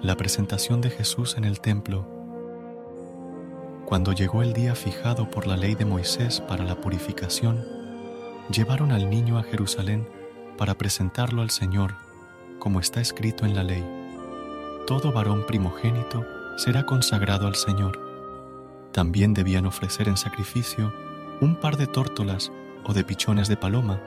La 0.03 0.15
presentación 0.15 0.79
de 0.79 0.91
Jesús 0.91 1.35
en 1.37 1.43
el 1.43 1.59
templo 1.59 2.18
cuando 3.89 4.13
llegó 4.13 4.43
el 4.43 4.53
día 4.53 4.75
fijado 4.75 5.31
por 5.31 5.47
la 5.47 5.57
ley 5.57 5.73
de 5.73 5.83
Moisés 5.83 6.41
para 6.41 6.63
la 6.63 6.75
purificación, 6.75 7.65
llevaron 8.53 8.91
al 8.91 9.09
niño 9.09 9.39
a 9.39 9.43
Jerusalén 9.43 10.07
para 10.59 10.75
presentarlo 10.75 11.41
al 11.41 11.49
Señor, 11.49 11.95
como 12.59 12.79
está 12.79 13.01
escrito 13.01 13.47
en 13.47 13.55
la 13.55 13.63
ley. 13.63 13.83
Todo 14.85 15.11
varón 15.11 15.43
primogénito 15.47 16.23
será 16.55 16.85
consagrado 16.85 17.47
al 17.47 17.55
Señor. 17.55 17.99
También 18.91 19.33
debían 19.33 19.65
ofrecer 19.65 20.07
en 20.07 20.17
sacrificio 20.17 20.93
un 21.41 21.55
par 21.55 21.75
de 21.75 21.87
tórtolas 21.87 22.51
o 22.85 22.93
de 22.93 23.03
pichones 23.03 23.47
de 23.47 23.57
paloma, 23.57 23.99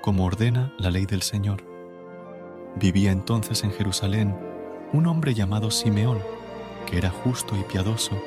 como 0.00 0.24
ordena 0.24 0.72
la 0.78 0.90
ley 0.90 1.04
del 1.04 1.20
Señor. 1.20 1.62
Vivía 2.76 3.12
entonces 3.12 3.64
en 3.64 3.72
Jerusalén 3.72 4.34
un 4.94 5.06
hombre 5.06 5.34
llamado 5.34 5.70
Simeón, 5.70 6.20
que 6.86 6.96
era 6.96 7.10
justo 7.10 7.54
y 7.54 7.64
piadoso, 7.64 8.18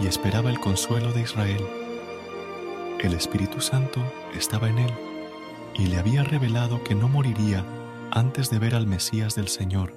y 0.00 0.06
esperaba 0.06 0.50
el 0.50 0.60
consuelo 0.60 1.12
de 1.12 1.22
Israel. 1.22 1.64
El 3.00 3.14
Espíritu 3.14 3.60
Santo 3.60 4.00
estaba 4.34 4.68
en 4.68 4.78
él 4.78 4.92
y 5.74 5.86
le 5.86 5.98
había 5.98 6.24
revelado 6.24 6.82
que 6.84 6.94
no 6.94 7.08
moriría 7.08 7.64
antes 8.10 8.50
de 8.50 8.58
ver 8.58 8.74
al 8.74 8.86
Mesías 8.86 9.34
del 9.34 9.48
Señor. 9.48 9.92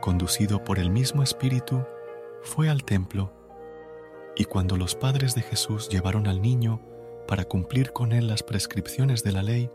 Conducido 0.00 0.64
por 0.64 0.78
el 0.78 0.90
mismo 0.90 1.22
Espíritu, 1.22 1.84
fue 2.42 2.68
al 2.68 2.84
templo 2.84 3.32
y 4.38 4.44
cuando 4.44 4.76
los 4.76 4.94
padres 4.94 5.34
de 5.34 5.42
Jesús 5.42 5.88
llevaron 5.88 6.28
al 6.28 6.40
niño 6.40 6.80
para 7.26 7.44
cumplir 7.44 7.92
con 7.92 8.12
él 8.12 8.28
las 8.28 8.44
prescripciones 8.44 9.24
de 9.24 9.32
la 9.32 9.42
ley, 9.42 9.68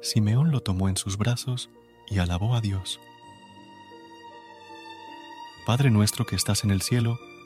Simeón 0.00 0.50
lo 0.50 0.62
tomó 0.62 0.88
en 0.88 0.96
sus 0.96 1.18
brazos 1.18 1.68
y 2.08 2.18
alabó 2.18 2.54
a 2.54 2.62
Dios. 2.62 2.98
Padre 5.66 5.90
nuestro 5.90 6.24
que 6.24 6.36
estás 6.36 6.64
en 6.64 6.70
el 6.70 6.80
cielo, 6.80 7.18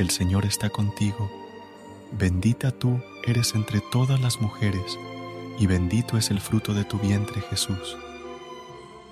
el 0.00 0.08
Señor 0.08 0.46
está 0.46 0.70
contigo. 0.70 1.30
Bendita 2.10 2.70
tú 2.70 3.00
eres 3.26 3.54
entre 3.54 3.80
todas 3.92 4.18
las 4.18 4.40
mujeres, 4.40 4.98
y 5.58 5.66
bendito 5.66 6.16
es 6.16 6.30
el 6.30 6.40
fruto 6.40 6.72
de 6.72 6.84
tu 6.84 6.98
vientre 6.98 7.42
Jesús. 7.42 7.98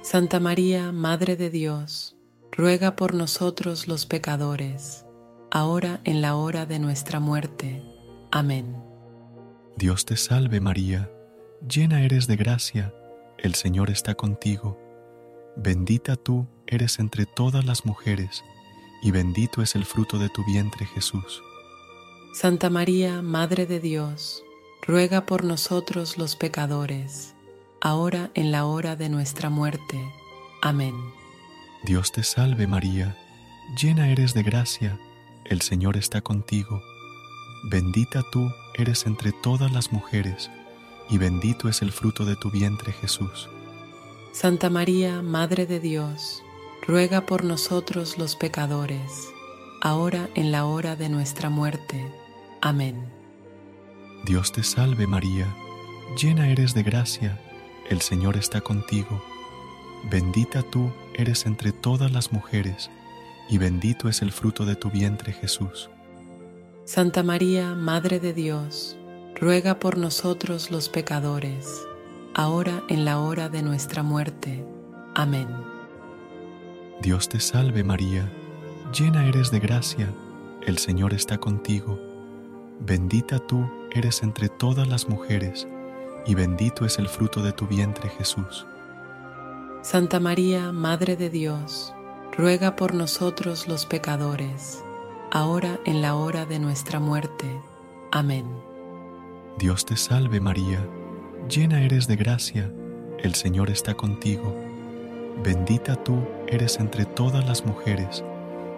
Santa 0.01 0.41
María, 0.41 0.91
Madre 0.91 1.37
de 1.37 1.51
Dios, 1.51 2.17
ruega 2.51 2.97
por 2.97 3.15
nosotros 3.15 3.87
los 3.87 4.07
pecadores, 4.07 5.05
ahora 5.51 6.01
en 6.05 6.23
la 6.23 6.37
hora 6.37 6.65
de 6.65 6.79
nuestra 6.79 7.21
muerte. 7.21 7.83
Amén. 8.31 8.75
Dios 9.77 10.07
te 10.07 10.17
salve 10.17 10.61
María, 10.61 11.11
llena 11.69 12.03
eres 12.03 12.27
de 12.27 12.37
gracia, 12.37 12.95
el 13.37 13.55
Señor 13.55 13.91
está 13.91 14.15
contigo. 14.15 14.81
Bendita 15.55 16.17
tú 16.17 16.47
eres 16.67 16.99
entre 16.99 17.27
todas 17.27 17.67
las 17.67 17.85
mujeres, 17.85 18.43
y 19.03 19.11
bendito 19.11 19.63
es 19.63 19.75
el 19.75 19.85
fruto 19.85 20.19
de 20.19 20.29
tu 20.29 20.45
vientre 20.45 20.87
Jesús. 20.87 21.43
Santa 22.33 22.71
María, 22.71 23.23
Madre 23.23 23.67
de 23.67 23.81
Dios, 23.81 24.45
ruega 24.83 25.27
por 25.27 25.45
nosotros 25.45 26.19
los 26.19 26.37
pecadores, 26.37 27.35
ahora 27.81 28.31
en 28.35 28.53
la 28.53 28.67
hora 28.67 28.97
de 28.97 29.09
nuestra 29.09 29.51
muerte. 29.51 29.99
Amén. 30.63 30.95
Dios 31.85 32.13
te 32.13 32.23
salve 32.23 32.67
María, 32.67 33.17
llena 33.81 34.11
eres 34.11 34.35
de 34.35 34.43
gracia, 34.43 34.99
el 35.45 35.63
Señor 35.63 35.97
está 35.97 36.21
contigo. 36.21 36.83
Bendita 37.65 38.23
tú 38.31 38.51
eres 38.75 39.07
entre 39.07 39.33
todas 39.33 39.73
las 39.73 39.93
mujeres, 39.93 40.51
y 41.11 41.19
bendito 41.19 41.69
es 41.69 41.83
el 41.83 41.93
fruto 41.93 42.25
de 42.25 42.37
tu 42.37 42.51
vientre 42.51 42.93
Jesús. 42.93 43.49
Santa 44.33 44.71
María, 44.71 45.23
Madre 45.23 45.67
de 45.67 45.81
Dios, 45.81 46.43
ruega 46.89 47.27
por 47.27 47.45
nosotros 47.45 48.17
los 48.17 48.35
pecadores, 48.35 49.29
ahora 49.83 50.31
en 50.35 50.51
la 50.51 50.65
hora 50.65 50.97
de 50.97 51.11
nuestra 51.11 51.51
muerte. 51.51 52.11
Amén. 52.63 53.13
Dios 54.25 54.53
te 54.53 54.63
salve 54.63 55.07
María, 55.07 55.55
llena 56.17 56.49
eres 56.49 56.73
de 56.73 56.83
gracia, 56.83 57.39
el 57.91 58.01
Señor 58.01 58.39
está 58.39 58.63
contigo. 58.63 59.23
Bendita 60.11 60.63
tú 60.63 60.91
eres 61.13 61.45
entre 61.45 61.73
todas 61.73 62.11
las 62.11 62.33
mujeres, 62.33 62.91
y 63.51 63.59
bendito 63.59 64.09
es 64.09 64.23
el 64.23 64.33
fruto 64.33 64.65
de 64.65 64.75
tu 64.75 64.91
vientre 64.91 65.35
Jesús. 65.35 65.91
Santa 66.87 67.23
María, 67.23 67.75
Madre 67.75 68.19
de 68.19 68.33
Dios, 68.33 68.97
ruega 69.39 69.79
por 69.79 69.99
nosotros 69.99 70.71
los 70.71 70.89
pecadores, 70.89 71.69
ahora 72.35 72.83
en 72.89 73.05
la 73.05 73.19
hora 73.19 73.51
de 73.51 73.63
nuestra 73.63 74.03
muerte. 74.03 74.65
Amén. 75.15 75.78
Dios 77.01 77.29
te 77.29 77.39
salve 77.39 77.85
María, 77.85 78.29
llena 78.93 79.27
eres 79.27 79.53
de 79.53 79.61
gracia, 79.61 80.13
el 80.67 80.79
Señor 80.79 81.15
está 81.15 81.39
contigo. 81.39 81.97
Bendita 82.81 83.39
tú 83.39 83.71
eres 83.93 84.25
entre 84.25 84.49
todas 84.49 84.89
las 84.89 85.09
mujeres, 85.09 85.69
y 86.27 86.35
bendito 86.35 86.85
es 86.85 86.99
el 86.99 87.09
fruto 87.09 87.41
de 87.41 87.53
tu 87.53 87.69
vientre 87.69 88.09
Jesús. 88.09 88.67
Santa 89.83 90.19
María, 90.19 90.73
Madre 90.73 91.17
de 91.17 91.31
Dios, 91.31 91.95
ruega 92.37 92.75
por 92.75 92.95
nosotros 92.95 93.69
los 93.69 93.87
pecadores, 93.87 94.83
ahora 95.31 95.79
en 95.85 96.03
la 96.03 96.17
hora 96.17 96.47
de 96.47 96.59
nuestra 96.59 96.99
muerte. 96.99 97.47
Amén. 98.11 98.45
Dios 99.57 99.87
te 99.87 99.97
salve 99.97 100.41
María, 100.41 100.85
llena 101.49 101.81
eres 101.81 102.09
de 102.09 102.17
gracia, 102.17 102.73
el 103.19 103.37
Señor 103.37 103.71
está 103.71 103.95
contigo. 103.95 104.53
Bendita 105.45 105.95
tú 105.95 106.27
eres 106.49 106.79
entre 106.81 107.05
todas 107.05 107.47
las 107.47 107.65
mujeres, 107.65 108.25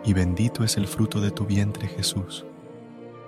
y 0.04 0.12
bendito 0.12 0.64
es 0.64 0.76
el 0.76 0.86
fruto 0.86 1.20
de 1.20 1.30
tu 1.30 1.46
vientre 1.46 1.88
Jesús. 1.88 2.44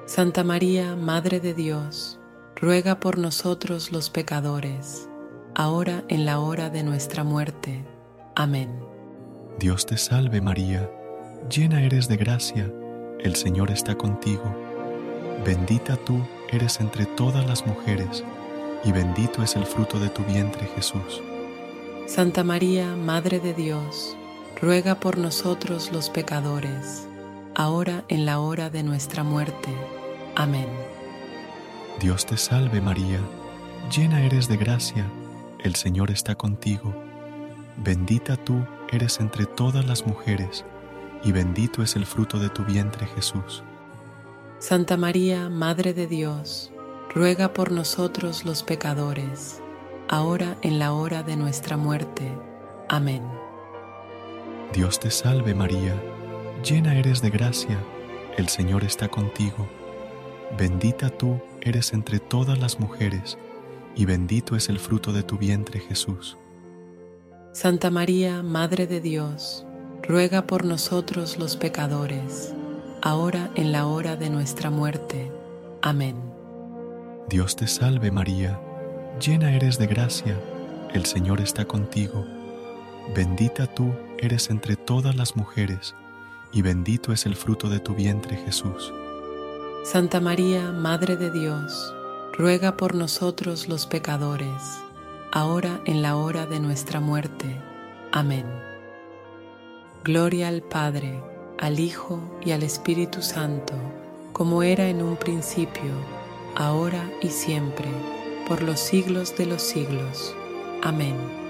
Santa 0.07 0.45
María, 0.45 0.97
Madre 0.97 1.41
de 1.41 1.55
Dios, 1.55 2.19
ruega 2.57 3.01
por 3.01 3.19
nosotros 3.19 3.93
los 3.93 4.11
pecadores, 4.11 5.09
ahora 5.55 6.05
en 6.09 6.25
la 6.25 6.41
hora 6.41 6.71
de 6.71 6.83
nuestra 6.83 7.25
muerte. 7.25 7.85
Amén. 8.35 8.71
Dios 9.59 9.87
te 9.87 9.97
salve 9.97 10.41
María, 10.41 10.91
llena 11.51 11.83
eres 11.83 12.09
de 12.09 12.17
gracia, 12.17 12.73
el 13.21 13.37
Señor 13.37 13.71
está 13.71 13.97
contigo. 13.97 14.43
Bendita 15.45 15.97
tú 15.97 16.21
eres 16.51 16.81
entre 16.81 17.07
todas 17.07 17.47
las 17.47 17.67
mujeres, 17.67 18.25
y 18.85 18.93
bendito 18.93 19.43
es 19.43 19.55
el 19.57 19.65
fruto 19.67 19.99
de 19.99 20.09
tu 20.09 20.25
vientre 20.25 20.69
Jesús. 20.75 21.23
Santa 22.07 22.43
María, 22.43 22.97
Madre 22.97 23.39
de 23.39 23.55
Dios, 23.55 24.17
ruega 24.61 25.01
por 25.01 25.19
nosotros 25.19 25.93
los 25.93 26.11
pecadores, 26.11 27.07
ahora 27.55 28.05
en 28.09 28.27
la 28.27 28.41
hora 28.41 28.71
de 28.71 28.83
nuestra 28.83 29.25
muerte. 29.25 29.69
Amén. 30.35 30.69
Dios 32.01 32.27
te 32.27 32.37
salve 32.37 32.81
María, 32.81 33.21
llena 33.95 34.25
eres 34.25 34.49
de 34.49 34.57
gracia, 34.57 35.07
el 35.61 35.75
Señor 35.75 36.11
está 36.11 36.35
contigo. 36.35 36.95
Bendita 37.77 38.37
tú 38.37 38.67
eres 38.91 39.21
entre 39.21 39.47
todas 39.47 39.85
las 39.87 40.07
mujeres, 40.07 40.65
y 41.25 41.33
bendito 41.33 41.83
es 41.83 41.97
el 41.97 42.07
fruto 42.07 42.39
de 42.39 42.49
tu 42.49 42.65
vientre 42.65 43.07
Jesús. 43.07 43.63
Santa 44.59 44.97
María, 44.97 45.49
Madre 45.49 45.93
de 45.93 46.07
Dios, 46.07 46.73
ruega 47.15 47.53
por 47.53 47.73
nosotros 47.73 48.45
los 48.45 48.63
pecadores, 48.63 49.61
ahora 50.09 50.57
en 50.63 50.79
la 50.79 50.93
hora 50.93 51.23
de 51.23 51.37
nuestra 51.37 51.77
muerte. 51.77 52.33
Amén. 52.89 53.42
Dios 54.73 54.99
te 54.99 55.11
salve 55.11 55.55
María, 55.55 55.95
llena 56.65 56.97
eres 56.97 57.21
de 57.21 57.29
gracia, 57.29 57.79
el 58.39 58.49
Señor 58.49 58.85
está 58.85 59.09
contigo. 59.09 59.69
Bendita 60.57 61.11
tú 61.11 61.43
eres 61.61 61.93
entre 61.93 62.21
todas 62.21 62.59
las 62.59 62.81
mujeres, 62.81 63.37
y 63.95 64.07
bendito 64.07 64.57
es 64.57 64.71
el 64.71 64.79
fruto 64.79 65.13
de 65.13 65.25
tu 65.25 65.37
vientre 65.37 65.79
Jesús. 65.79 66.39
Santa 67.53 67.91
María, 67.91 68.43
Madre 68.43 68.87
de 68.87 69.03
Dios, 69.03 69.67
ruega 70.03 70.47
por 70.47 70.65
nosotros 70.65 71.39
los 71.39 71.59
pecadores, 71.59 72.55
ahora 73.03 73.51
en 73.57 73.73
la 73.73 73.87
hora 73.87 74.17
de 74.17 74.31
nuestra 74.31 74.71
muerte. 74.71 75.31
Amén. 75.83 76.17
Dios 77.29 77.57
te 77.57 77.67
salve 77.67 78.11
María, 78.11 78.59
llena 79.21 79.55
eres 79.55 79.77
de 79.77 79.87
gracia, 79.87 80.41
el 80.95 81.05
Señor 81.05 81.43
está 81.43 81.67
contigo. 81.67 82.25
Bendita 83.15 83.67
tú 83.67 83.93
eres 84.23 84.49
entre 84.51 84.77
todas 84.77 85.17
las 85.17 85.37
mujeres, 85.37 85.95
y 86.53 86.63
bendito 86.63 87.13
es 87.13 87.27
el 87.27 87.35
fruto 87.35 87.69
de 87.69 87.81
tu 87.81 87.95
vientre 87.95 88.37
Jesús. 88.37 88.93
Santa 89.85 90.21
María, 90.21 90.71
Madre 90.71 91.17
de 91.17 91.31
Dios, 91.31 91.93
ruega 92.39 92.77
por 92.77 92.95
nosotros 92.95 93.69
los 93.69 93.87
pecadores, 93.87 94.63
ahora 95.33 95.81
en 95.87 96.03
la 96.03 96.17
hora 96.17 96.47
de 96.47 96.61
nuestra 96.61 97.01
muerte. 97.01 97.61
Amén. 98.13 98.47
Gloria 100.05 100.49
al 100.49 100.63
Padre, 100.63 101.21
al 101.59 101.81
Hijo 101.81 102.21
y 102.45 102.53
al 102.53 102.63
Espíritu 102.63 103.23
Santo, 103.23 103.75
como 104.33 104.63
era 104.63 104.89
en 104.89 105.03
un 105.03 105.17
principio, 105.17 105.93
ahora 106.55 107.11
y 107.21 107.29
siempre, 107.29 107.89
por 108.47 108.63
los 108.63 108.79
siglos 108.79 109.37
de 109.37 109.47
los 109.47 109.63
siglos. 109.63 110.35
Amén. 110.83 111.42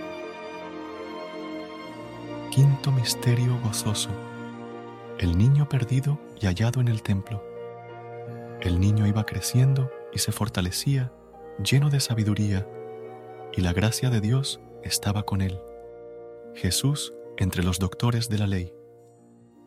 Quinto 2.52 2.92
Misterio 2.92 3.58
Gozoso. 3.60 4.10
El 5.16 5.38
niño 5.38 5.70
perdido 5.70 6.20
y 6.38 6.44
hallado 6.44 6.82
en 6.82 6.88
el 6.88 7.02
templo. 7.02 7.42
El 8.60 8.78
niño 8.78 9.06
iba 9.06 9.24
creciendo 9.24 9.90
y 10.12 10.18
se 10.18 10.32
fortalecía, 10.32 11.10
lleno 11.64 11.88
de 11.88 11.98
sabiduría, 11.98 12.68
y 13.54 13.62
la 13.62 13.72
gracia 13.72 14.10
de 14.10 14.20
Dios 14.20 14.60
estaba 14.82 15.22
con 15.22 15.40
él. 15.40 15.58
Jesús 16.54 17.14
entre 17.38 17.62
los 17.62 17.78
doctores 17.78 18.28
de 18.28 18.36
la 18.36 18.46
ley. 18.46 18.74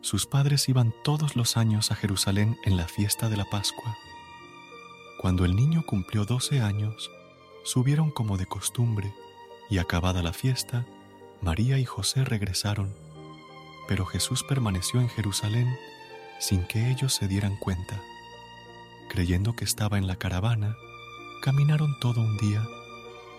Sus 0.00 0.24
padres 0.28 0.68
iban 0.68 0.94
todos 1.02 1.34
los 1.34 1.56
años 1.56 1.90
a 1.90 1.96
Jerusalén 1.96 2.56
en 2.64 2.76
la 2.76 2.86
fiesta 2.86 3.28
de 3.28 3.36
la 3.36 3.46
Pascua. 3.46 3.96
Cuando 5.20 5.44
el 5.44 5.56
niño 5.56 5.82
cumplió 5.84 6.24
doce 6.24 6.60
años, 6.60 7.10
subieron 7.64 8.12
como 8.12 8.36
de 8.36 8.46
costumbre, 8.46 9.12
y 9.68 9.78
acabada 9.78 10.22
la 10.22 10.32
fiesta, 10.32 10.86
María 11.40 11.78
y 11.78 11.84
José 11.84 12.24
regresaron, 12.24 12.94
pero 13.88 14.06
Jesús 14.06 14.42
permaneció 14.42 15.00
en 15.00 15.08
Jerusalén 15.08 15.76
sin 16.38 16.66
que 16.66 16.90
ellos 16.90 17.14
se 17.14 17.28
dieran 17.28 17.56
cuenta. 17.56 18.00
Creyendo 19.08 19.54
que 19.54 19.64
estaba 19.64 19.98
en 19.98 20.06
la 20.06 20.16
caravana, 20.16 20.76
caminaron 21.42 21.98
todo 22.00 22.20
un 22.20 22.36
día 22.38 22.66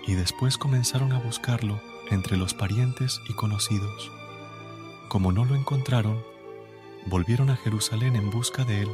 y 0.06 0.14
después 0.14 0.58
comenzaron 0.58 1.12
a 1.12 1.20
buscarlo 1.20 1.82
entre 2.10 2.38
los 2.38 2.54
parientes 2.54 3.20
y 3.28 3.34
conocidos. 3.34 4.12
Como 5.10 5.32
no 5.32 5.44
lo 5.44 5.56
encontraron, 5.56 6.24
volvieron 7.06 7.50
a 7.50 7.58
Jerusalén 7.58 8.16
en 8.16 8.30
busca 8.30 8.64
de 8.64 8.84
él. 8.84 8.92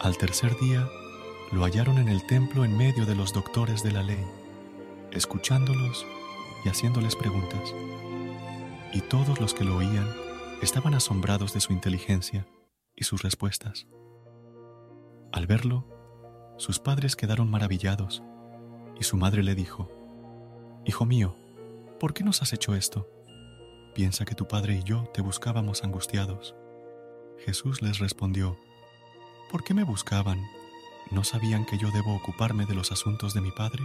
Al 0.00 0.16
tercer 0.16 0.58
día, 0.58 0.88
lo 1.52 1.62
hallaron 1.62 1.98
en 1.98 2.08
el 2.08 2.26
templo 2.26 2.64
en 2.64 2.76
medio 2.76 3.06
de 3.06 3.14
los 3.14 3.32
doctores 3.32 3.82
de 3.82 3.92
la 3.92 4.02
ley, 4.02 4.24
escuchándolos 5.12 6.06
haciéndoles 6.68 7.16
preguntas. 7.16 7.74
y 8.90 9.02
todos 9.02 9.38
los 9.38 9.52
que 9.52 9.64
lo 9.64 9.76
oían 9.76 10.08
estaban 10.62 10.94
asombrados 10.94 11.52
de 11.52 11.60
su 11.60 11.74
inteligencia 11.74 12.46
y 12.96 13.04
sus 13.04 13.22
respuestas. 13.22 13.86
Al 15.30 15.46
verlo, 15.46 15.86
sus 16.56 16.78
padres 16.78 17.14
quedaron 17.14 17.50
maravillados 17.50 18.22
y 18.98 19.04
su 19.04 19.16
madre 19.16 19.42
le 19.42 19.54
dijo, 19.54 19.90
Hijo 20.86 21.04
mío, 21.04 21.36
¿por 22.00 22.14
qué 22.14 22.24
nos 22.24 22.40
has 22.40 22.52
hecho 22.54 22.74
esto? 22.74 23.08
Piensa 23.94 24.24
que 24.24 24.34
tu 24.34 24.48
padre 24.48 24.76
y 24.76 24.82
yo 24.82 25.04
te 25.12 25.20
buscábamos 25.20 25.84
angustiados. 25.84 26.54
Jesús 27.44 27.82
les 27.82 27.98
respondió, 27.98 28.58
¿por 29.50 29.64
qué 29.64 29.74
me 29.74 29.84
buscaban? 29.84 30.40
¿No 31.10 31.24
sabían 31.24 31.66
que 31.66 31.78
yo 31.78 31.90
debo 31.90 32.14
ocuparme 32.16 32.64
de 32.66 32.74
los 32.74 32.90
asuntos 32.90 33.34
de 33.34 33.42
mi 33.42 33.50
padre? 33.50 33.84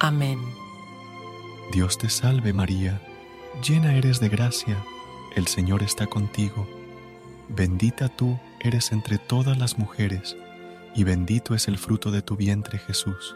Amén. 0.00 0.40
Dios 1.72 1.98
te 1.98 2.08
salve 2.08 2.52
María, 2.52 3.00
llena 3.66 3.96
eres 3.96 4.20
de 4.20 4.28
gracia, 4.28 4.84
el 5.34 5.46
Señor 5.46 5.82
está 5.82 6.06
contigo. 6.06 6.68
Bendita 7.48 8.08
tú 8.08 8.38
eres 8.60 8.92
entre 8.92 9.18
todas 9.18 9.58
las 9.58 9.78
mujeres, 9.78 10.36
y 10.94 11.04
bendito 11.04 11.54
es 11.54 11.68
el 11.68 11.78
fruto 11.78 12.10
de 12.10 12.22
tu 12.22 12.36
vientre 12.36 12.78
Jesús. 12.78 13.34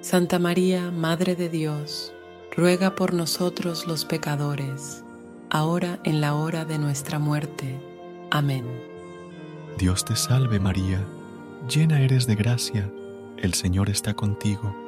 Santa 0.00 0.38
María, 0.38 0.90
Madre 0.90 1.34
de 1.34 1.48
Dios, 1.48 2.12
ruega 2.56 2.94
por 2.94 3.14
nosotros 3.14 3.86
los 3.86 4.04
pecadores, 4.04 5.02
ahora 5.50 5.98
en 6.04 6.20
la 6.20 6.34
hora 6.34 6.64
de 6.64 6.78
nuestra 6.78 7.18
muerte. 7.18 7.80
Amén. 8.30 8.66
Dios 9.78 10.04
te 10.04 10.14
salve 10.14 10.60
María, 10.60 11.04
llena 11.68 12.00
eres 12.00 12.26
de 12.26 12.34
gracia, 12.34 12.90
el 13.38 13.54
Señor 13.54 13.88
está 13.88 14.14
contigo. 14.14 14.83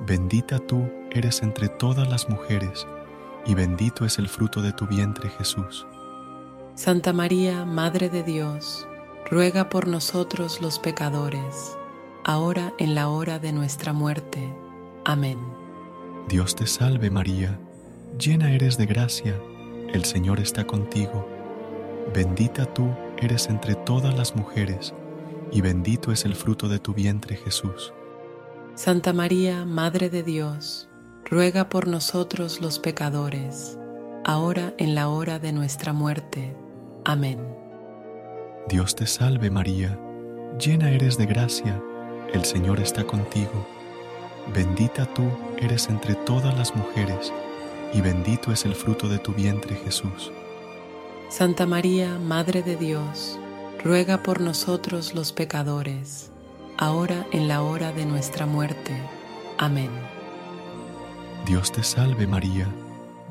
Bendita 0.00 0.60
tú 0.60 0.88
eres 1.10 1.42
entre 1.42 1.68
todas 1.68 2.08
las 2.08 2.28
mujeres, 2.28 2.86
y 3.44 3.54
bendito 3.54 4.04
es 4.04 4.18
el 4.18 4.28
fruto 4.28 4.62
de 4.62 4.72
tu 4.72 4.86
vientre 4.86 5.28
Jesús. 5.28 5.86
Santa 6.76 7.12
María, 7.12 7.64
Madre 7.64 8.08
de 8.08 8.22
Dios, 8.22 8.86
ruega 9.28 9.68
por 9.68 9.88
nosotros 9.88 10.60
los 10.60 10.78
pecadores, 10.78 11.76
ahora 12.24 12.72
en 12.78 12.94
la 12.94 13.08
hora 13.08 13.40
de 13.40 13.52
nuestra 13.52 13.92
muerte. 13.92 14.54
Amén. 15.04 15.38
Dios 16.28 16.54
te 16.54 16.68
salve 16.68 17.10
María, 17.10 17.58
llena 18.18 18.52
eres 18.52 18.78
de 18.78 18.86
gracia, 18.86 19.34
el 19.92 20.04
Señor 20.04 20.38
está 20.38 20.64
contigo. 20.64 21.28
Bendita 22.14 22.66
tú 22.66 22.94
eres 23.16 23.48
entre 23.48 23.74
todas 23.74 24.16
las 24.16 24.36
mujeres, 24.36 24.94
y 25.50 25.60
bendito 25.60 26.12
es 26.12 26.24
el 26.24 26.36
fruto 26.36 26.68
de 26.68 26.78
tu 26.78 26.94
vientre 26.94 27.36
Jesús. 27.36 27.92
Santa 28.78 29.12
María, 29.12 29.64
Madre 29.64 30.08
de 30.08 30.22
Dios, 30.22 30.88
ruega 31.28 31.68
por 31.68 31.88
nosotros 31.88 32.60
los 32.60 32.78
pecadores, 32.78 33.76
ahora 34.24 34.72
en 34.78 34.94
la 34.94 35.08
hora 35.08 35.40
de 35.40 35.52
nuestra 35.52 35.92
muerte. 35.92 36.56
Amén. 37.04 37.40
Dios 38.68 38.94
te 38.94 39.08
salve 39.08 39.50
María, 39.50 39.98
llena 40.60 40.92
eres 40.92 41.18
de 41.18 41.26
gracia, 41.26 41.82
el 42.32 42.44
Señor 42.44 42.78
está 42.78 43.02
contigo. 43.02 43.66
Bendita 44.54 45.12
tú 45.12 45.24
eres 45.56 45.88
entre 45.88 46.14
todas 46.14 46.56
las 46.56 46.76
mujeres, 46.76 47.32
y 47.92 48.00
bendito 48.00 48.52
es 48.52 48.64
el 48.64 48.76
fruto 48.76 49.08
de 49.08 49.18
tu 49.18 49.32
vientre 49.32 49.74
Jesús. 49.74 50.30
Santa 51.30 51.66
María, 51.66 52.16
Madre 52.20 52.62
de 52.62 52.76
Dios, 52.76 53.40
ruega 53.82 54.22
por 54.22 54.40
nosotros 54.40 55.16
los 55.16 55.32
pecadores, 55.32 56.27
ahora 56.78 57.26
en 57.32 57.48
la 57.48 57.62
hora 57.62 57.92
de 57.92 58.06
nuestra 58.06 58.46
muerte. 58.46 58.96
Amén. 59.58 59.90
Dios 61.44 61.72
te 61.72 61.82
salve 61.82 62.26
María, 62.26 62.66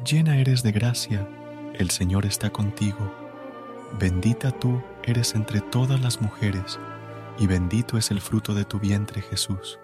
llena 0.06 0.38
eres 0.38 0.62
de 0.64 0.72
gracia, 0.72 1.28
el 1.74 1.90
Señor 1.90 2.26
está 2.26 2.50
contigo. 2.50 3.12
Bendita 4.00 4.52
tú 4.52 4.82
eres 5.04 5.34
entre 5.34 5.62
todas 5.62 6.02
las 6.02 6.22
mujeres, 6.22 6.78
y 7.40 7.48
bendito 7.48 7.98
es 7.98 8.12
el 8.12 8.20
fruto 8.20 8.54
de 8.54 8.66
tu 8.66 8.80
vientre 8.80 9.22
Jesús. 9.22 9.80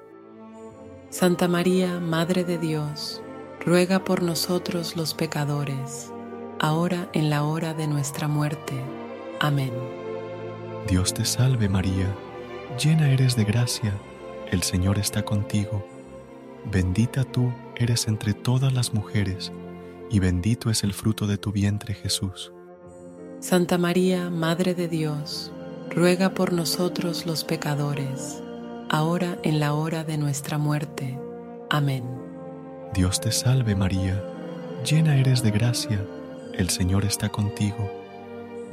Santa 1.09 1.47
María, 1.47 1.99
Madre 1.99 2.43
de 2.43 2.57
Dios, 2.57 3.21
ruega 3.65 4.03
por 4.03 4.23
nosotros 4.23 4.97
los 4.97 5.13
pecadores, 5.13 6.11
ahora 6.59 7.07
en 7.13 7.29
la 7.29 7.43
hora 7.43 7.73
de 7.73 7.87
nuestra 7.87 8.27
muerte. 8.27 8.73
Amén. 9.39 9.71
Dios 10.87 11.13
te 11.13 11.23
salve 11.23 11.69
María, 11.69 12.13
llena 12.81 13.09
eres 13.09 13.35
de 13.35 13.43
gracia, 13.43 13.93
el 14.51 14.63
Señor 14.63 14.97
está 14.97 15.23
contigo. 15.23 15.85
Bendita 16.71 17.23
tú 17.23 17.53
eres 17.75 18.07
entre 18.07 18.33
todas 18.33 18.73
las 18.73 18.93
mujeres, 18.93 19.51
y 20.09 20.19
bendito 20.19 20.69
es 20.69 20.83
el 20.83 20.93
fruto 20.93 21.27
de 21.27 21.37
tu 21.37 21.51
vientre 21.51 21.93
Jesús. 21.93 22.51
Santa 23.39 23.77
María, 23.77 24.29
Madre 24.29 24.73
de 24.73 24.87
Dios, 24.87 25.51
ruega 25.89 26.33
por 26.33 26.53
nosotros 26.53 27.25
los 27.25 27.43
pecadores, 27.43 28.41
ahora 28.89 29.37
en 29.43 29.59
la 29.59 29.73
hora 29.73 30.03
de 30.03 30.17
nuestra 30.17 30.57
muerte. 30.57 31.19
Amén. 31.69 32.03
Dios 32.93 33.19
te 33.19 33.31
salve 33.31 33.75
María, 33.75 34.23
llena 34.85 35.17
eres 35.17 35.43
de 35.43 35.51
gracia, 35.51 36.05
el 36.53 36.69
Señor 36.69 37.05
está 37.05 37.29
contigo. 37.29 37.91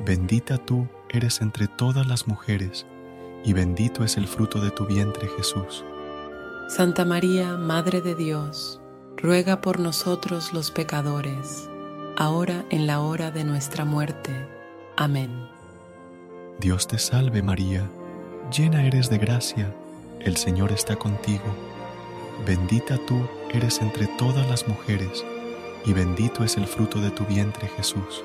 Bendita 0.04 0.58
tú 0.58 0.86
eres 1.08 1.40
entre 1.40 1.66
todas 1.66 2.06
las 2.06 2.28
mujeres, 2.28 2.86
y 3.44 3.52
bendito 3.52 4.04
es 4.04 4.16
el 4.16 4.26
fruto 4.26 4.60
de 4.60 4.70
tu 4.70 4.86
vientre 4.86 5.28
Jesús. 5.36 5.84
Santa 6.68 7.04
María, 7.04 7.56
Madre 7.56 8.00
de 8.00 8.14
Dios, 8.14 8.80
ruega 9.16 9.60
por 9.60 9.80
nosotros 9.80 10.52
los 10.52 10.70
pecadores, 10.70 11.68
ahora 12.16 12.64
en 12.70 12.86
la 12.86 13.00
hora 13.00 13.30
de 13.30 13.44
nuestra 13.44 13.84
muerte. 13.84 14.30
Amén. 14.96 15.48
Dios 16.60 16.86
te 16.86 16.98
salve 16.98 17.42
María, 17.42 17.90
llena 18.54 18.84
eres 18.84 19.08
de 19.10 19.18
gracia, 19.18 19.74
el 20.20 20.36
Señor 20.36 20.72
está 20.72 20.96
contigo. 20.96 21.44
Bendita 22.46 22.98
tú 23.06 23.28
eres 23.52 23.80
entre 23.80 24.06
todas 24.06 24.48
las 24.48 24.68
mujeres, 24.68 25.24
y 25.84 25.92
bendito 25.92 26.44
es 26.44 26.56
el 26.56 26.66
fruto 26.66 27.00
de 27.00 27.10
tu 27.10 27.24
vientre 27.24 27.68
Jesús. 27.76 28.22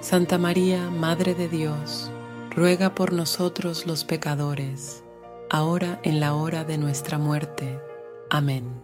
Santa 0.00 0.38
María, 0.38 0.90
Madre 0.90 1.34
de 1.34 1.48
Dios, 1.48 2.10
ruega 2.50 2.94
por 2.94 3.12
nosotros 3.12 3.86
los 3.86 4.04
pecadores, 4.04 5.04
ahora 5.48 6.00
en 6.02 6.20
la 6.20 6.34
hora 6.34 6.64
de 6.64 6.78
nuestra 6.78 7.16
muerte. 7.16 7.80
Amén. 8.28 8.82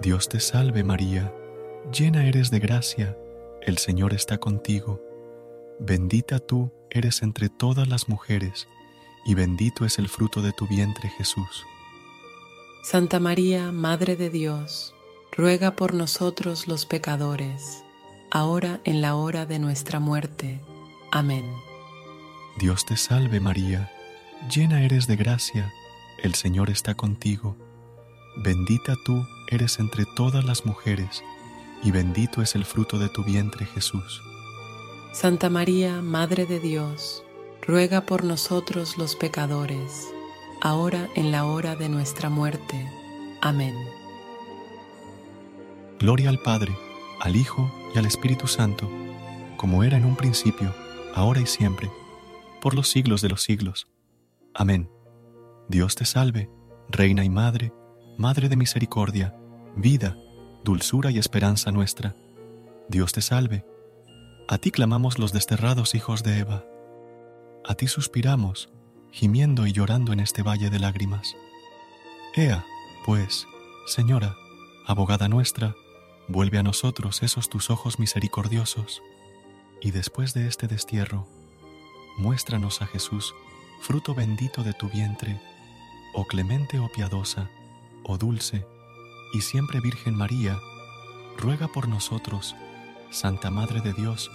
Dios 0.00 0.28
te 0.28 0.38
salve 0.38 0.84
María, 0.84 1.34
llena 1.92 2.26
eres 2.26 2.50
de 2.50 2.60
gracia, 2.60 3.18
el 3.62 3.78
Señor 3.78 4.14
está 4.14 4.38
contigo. 4.38 5.00
Bendita 5.80 6.38
tú 6.38 6.72
eres 6.90 7.22
entre 7.22 7.48
todas 7.48 7.88
las 7.88 8.08
mujeres, 8.08 8.68
y 9.24 9.34
bendito 9.34 9.84
es 9.84 9.98
el 9.98 10.08
fruto 10.08 10.40
de 10.40 10.52
tu 10.52 10.66
vientre 10.68 11.08
Jesús. 11.08 11.64
Santa 12.82 13.18
María, 13.18 13.72
Madre 13.72 14.16
de 14.16 14.30
Dios, 14.30 14.94
ruega 15.36 15.72
por 15.72 15.92
nosotros 15.92 16.68
los 16.68 16.86
pecadores, 16.86 17.84
ahora 18.30 18.80
en 18.84 19.02
la 19.02 19.16
hora 19.16 19.44
de 19.44 19.58
nuestra 19.58 19.98
muerte. 19.98 20.60
Amén. 21.10 21.44
Dios 22.58 22.84
te 22.84 22.96
salve 22.96 23.38
María, 23.38 23.88
llena 24.52 24.82
eres 24.82 25.06
de 25.06 25.14
gracia, 25.14 25.72
el 26.24 26.34
Señor 26.34 26.70
está 26.70 26.96
contigo. 26.96 27.56
Bendita 28.36 28.96
tú 29.04 29.24
eres 29.46 29.78
entre 29.78 30.04
todas 30.16 30.44
las 30.44 30.66
mujeres, 30.66 31.22
y 31.84 31.92
bendito 31.92 32.42
es 32.42 32.56
el 32.56 32.64
fruto 32.64 32.98
de 32.98 33.08
tu 33.10 33.22
vientre 33.22 33.64
Jesús. 33.64 34.22
Santa 35.12 35.50
María, 35.50 36.02
Madre 36.02 36.46
de 36.46 36.58
Dios, 36.58 37.22
ruega 37.64 38.00
por 38.00 38.24
nosotros 38.24 38.98
los 38.98 39.14
pecadores, 39.14 40.08
ahora 40.60 41.08
en 41.14 41.30
la 41.30 41.46
hora 41.46 41.76
de 41.76 41.88
nuestra 41.88 42.28
muerte. 42.28 42.90
Amén. 43.40 43.76
Gloria 46.00 46.28
al 46.30 46.40
Padre, 46.40 46.76
al 47.20 47.36
Hijo 47.36 47.72
y 47.94 47.98
al 47.98 48.06
Espíritu 48.06 48.48
Santo, 48.48 48.90
como 49.56 49.84
era 49.84 49.96
en 49.96 50.04
un 50.04 50.16
principio, 50.16 50.74
ahora 51.14 51.40
y 51.40 51.46
siempre, 51.46 51.88
por 52.60 52.74
los 52.74 52.88
siglos 52.88 53.22
de 53.22 53.28
los 53.28 53.42
siglos. 53.42 53.88
Amén. 54.54 54.90
Dios 55.68 55.94
te 55.94 56.04
salve, 56.04 56.50
Reina 56.88 57.24
y 57.24 57.30
Madre, 57.30 57.72
Madre 58.16 58.48
de 58.48 58.56
misericordia, 58.56 59.36
vida, 59.76 60.16
dulzura 60.64 61.10
y 61.10 61.18
esperanza 61.18 61.70
nuestra. 61.70 62.16
Dios 62.88 63.12
te 63.12 63.22
salve. 63.22 63.64
A 64.48 64.58
ti 64.58 64.70
clamamos 64.70 65.18
los 65.18 65.32
desterrados 65.32 65.94
hijos 65.94 66.22
de 66.22 66.38
Eva. 66.38 66.64
A 67.64 67.74
ti 67.74 67.86
suspiramos, 67.86 68.70
gimiendo 69.10 69.66
y 69.66 69.72
llorando 69.72 70.12
en 70.12 70.20
este 70.20 70.42
valle 70.42 70.70
de 70.70 70.78
lágrimas. 70.78 71.36
Ea, 72.34 72.64
pues, 73.04 73.46
Señora, 73.86 74.36
abogada 74.86 75.28
nuestra, 75.28 75.74
vuelve 76.28 76.58
a 76.58 76.62
nosotros 76.62 77.22
esos 77.22 77.48
tus 77.48 77.70
ojos 77.70 77.98
misericordiosos, 77.98 79.02
y 79.80 79.92
después 79.92 80.34
de 80.34 80.46
este 80.46 80.66
destierro, 80.66 81.26
muéstranos 82.18 82.82
a 82.82 82.86
Jesús, 82.86 83.34
fruto 83.80 84.14
bendito 84.14 84.62
de 84.62 84.72
tu 84.72 84.88
vientre, 84.88 85.40
oh 86.12 86.26
clemente 86.26 86.78
o 86.78 86.88
piadosa, 86.88 87.48
oh 88.04 88.18
dulce, 88.18 88.66
y 89.32 89.40
siempre 89.40 89.80
Virgen 89.80 90.14
María, 90.14 90.58
ruega 91.36 91.68
por 91.68 91.88
nosotros, 91.88 92.56
Santa 93.10 93.50
Madre 93.50 93.80
de 93.80 93.92
Dios, 93.92 94.30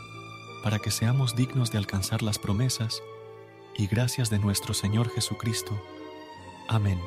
para 0.63 0.79
que 0.79 0.91
seamos 0.91 1.35
dignos 1.35 1.71
de 1.71 1.77
alcanzar 1.77 2.21
las 2.21 2.39
promesas 2.39 3.03
y 3.75 3.87
gracias 3.87 4.29
de 4.29 4.39
nuestro 4.39 4.73
Señor 4.73 5.09
Jesucristo. 5.09 5.79
Amén. 6.69 6.99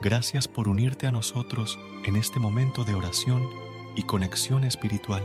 Gracias 0.00 0.46
por 0.46 0.68
unirte 0.68 1.08
a 1.08 1.10
nosotros 1.10 1.78
en 2.04 2.14
este 2.14 2.38
momento 2.38 2.84
de 2.84 2.94
oración 2.94 3.48
y 3.96 4.04
conexión 4.04 4.62
espiritual. 4.62 5.24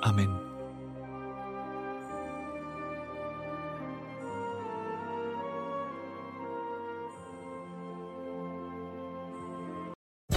Amén. 0.00 0.47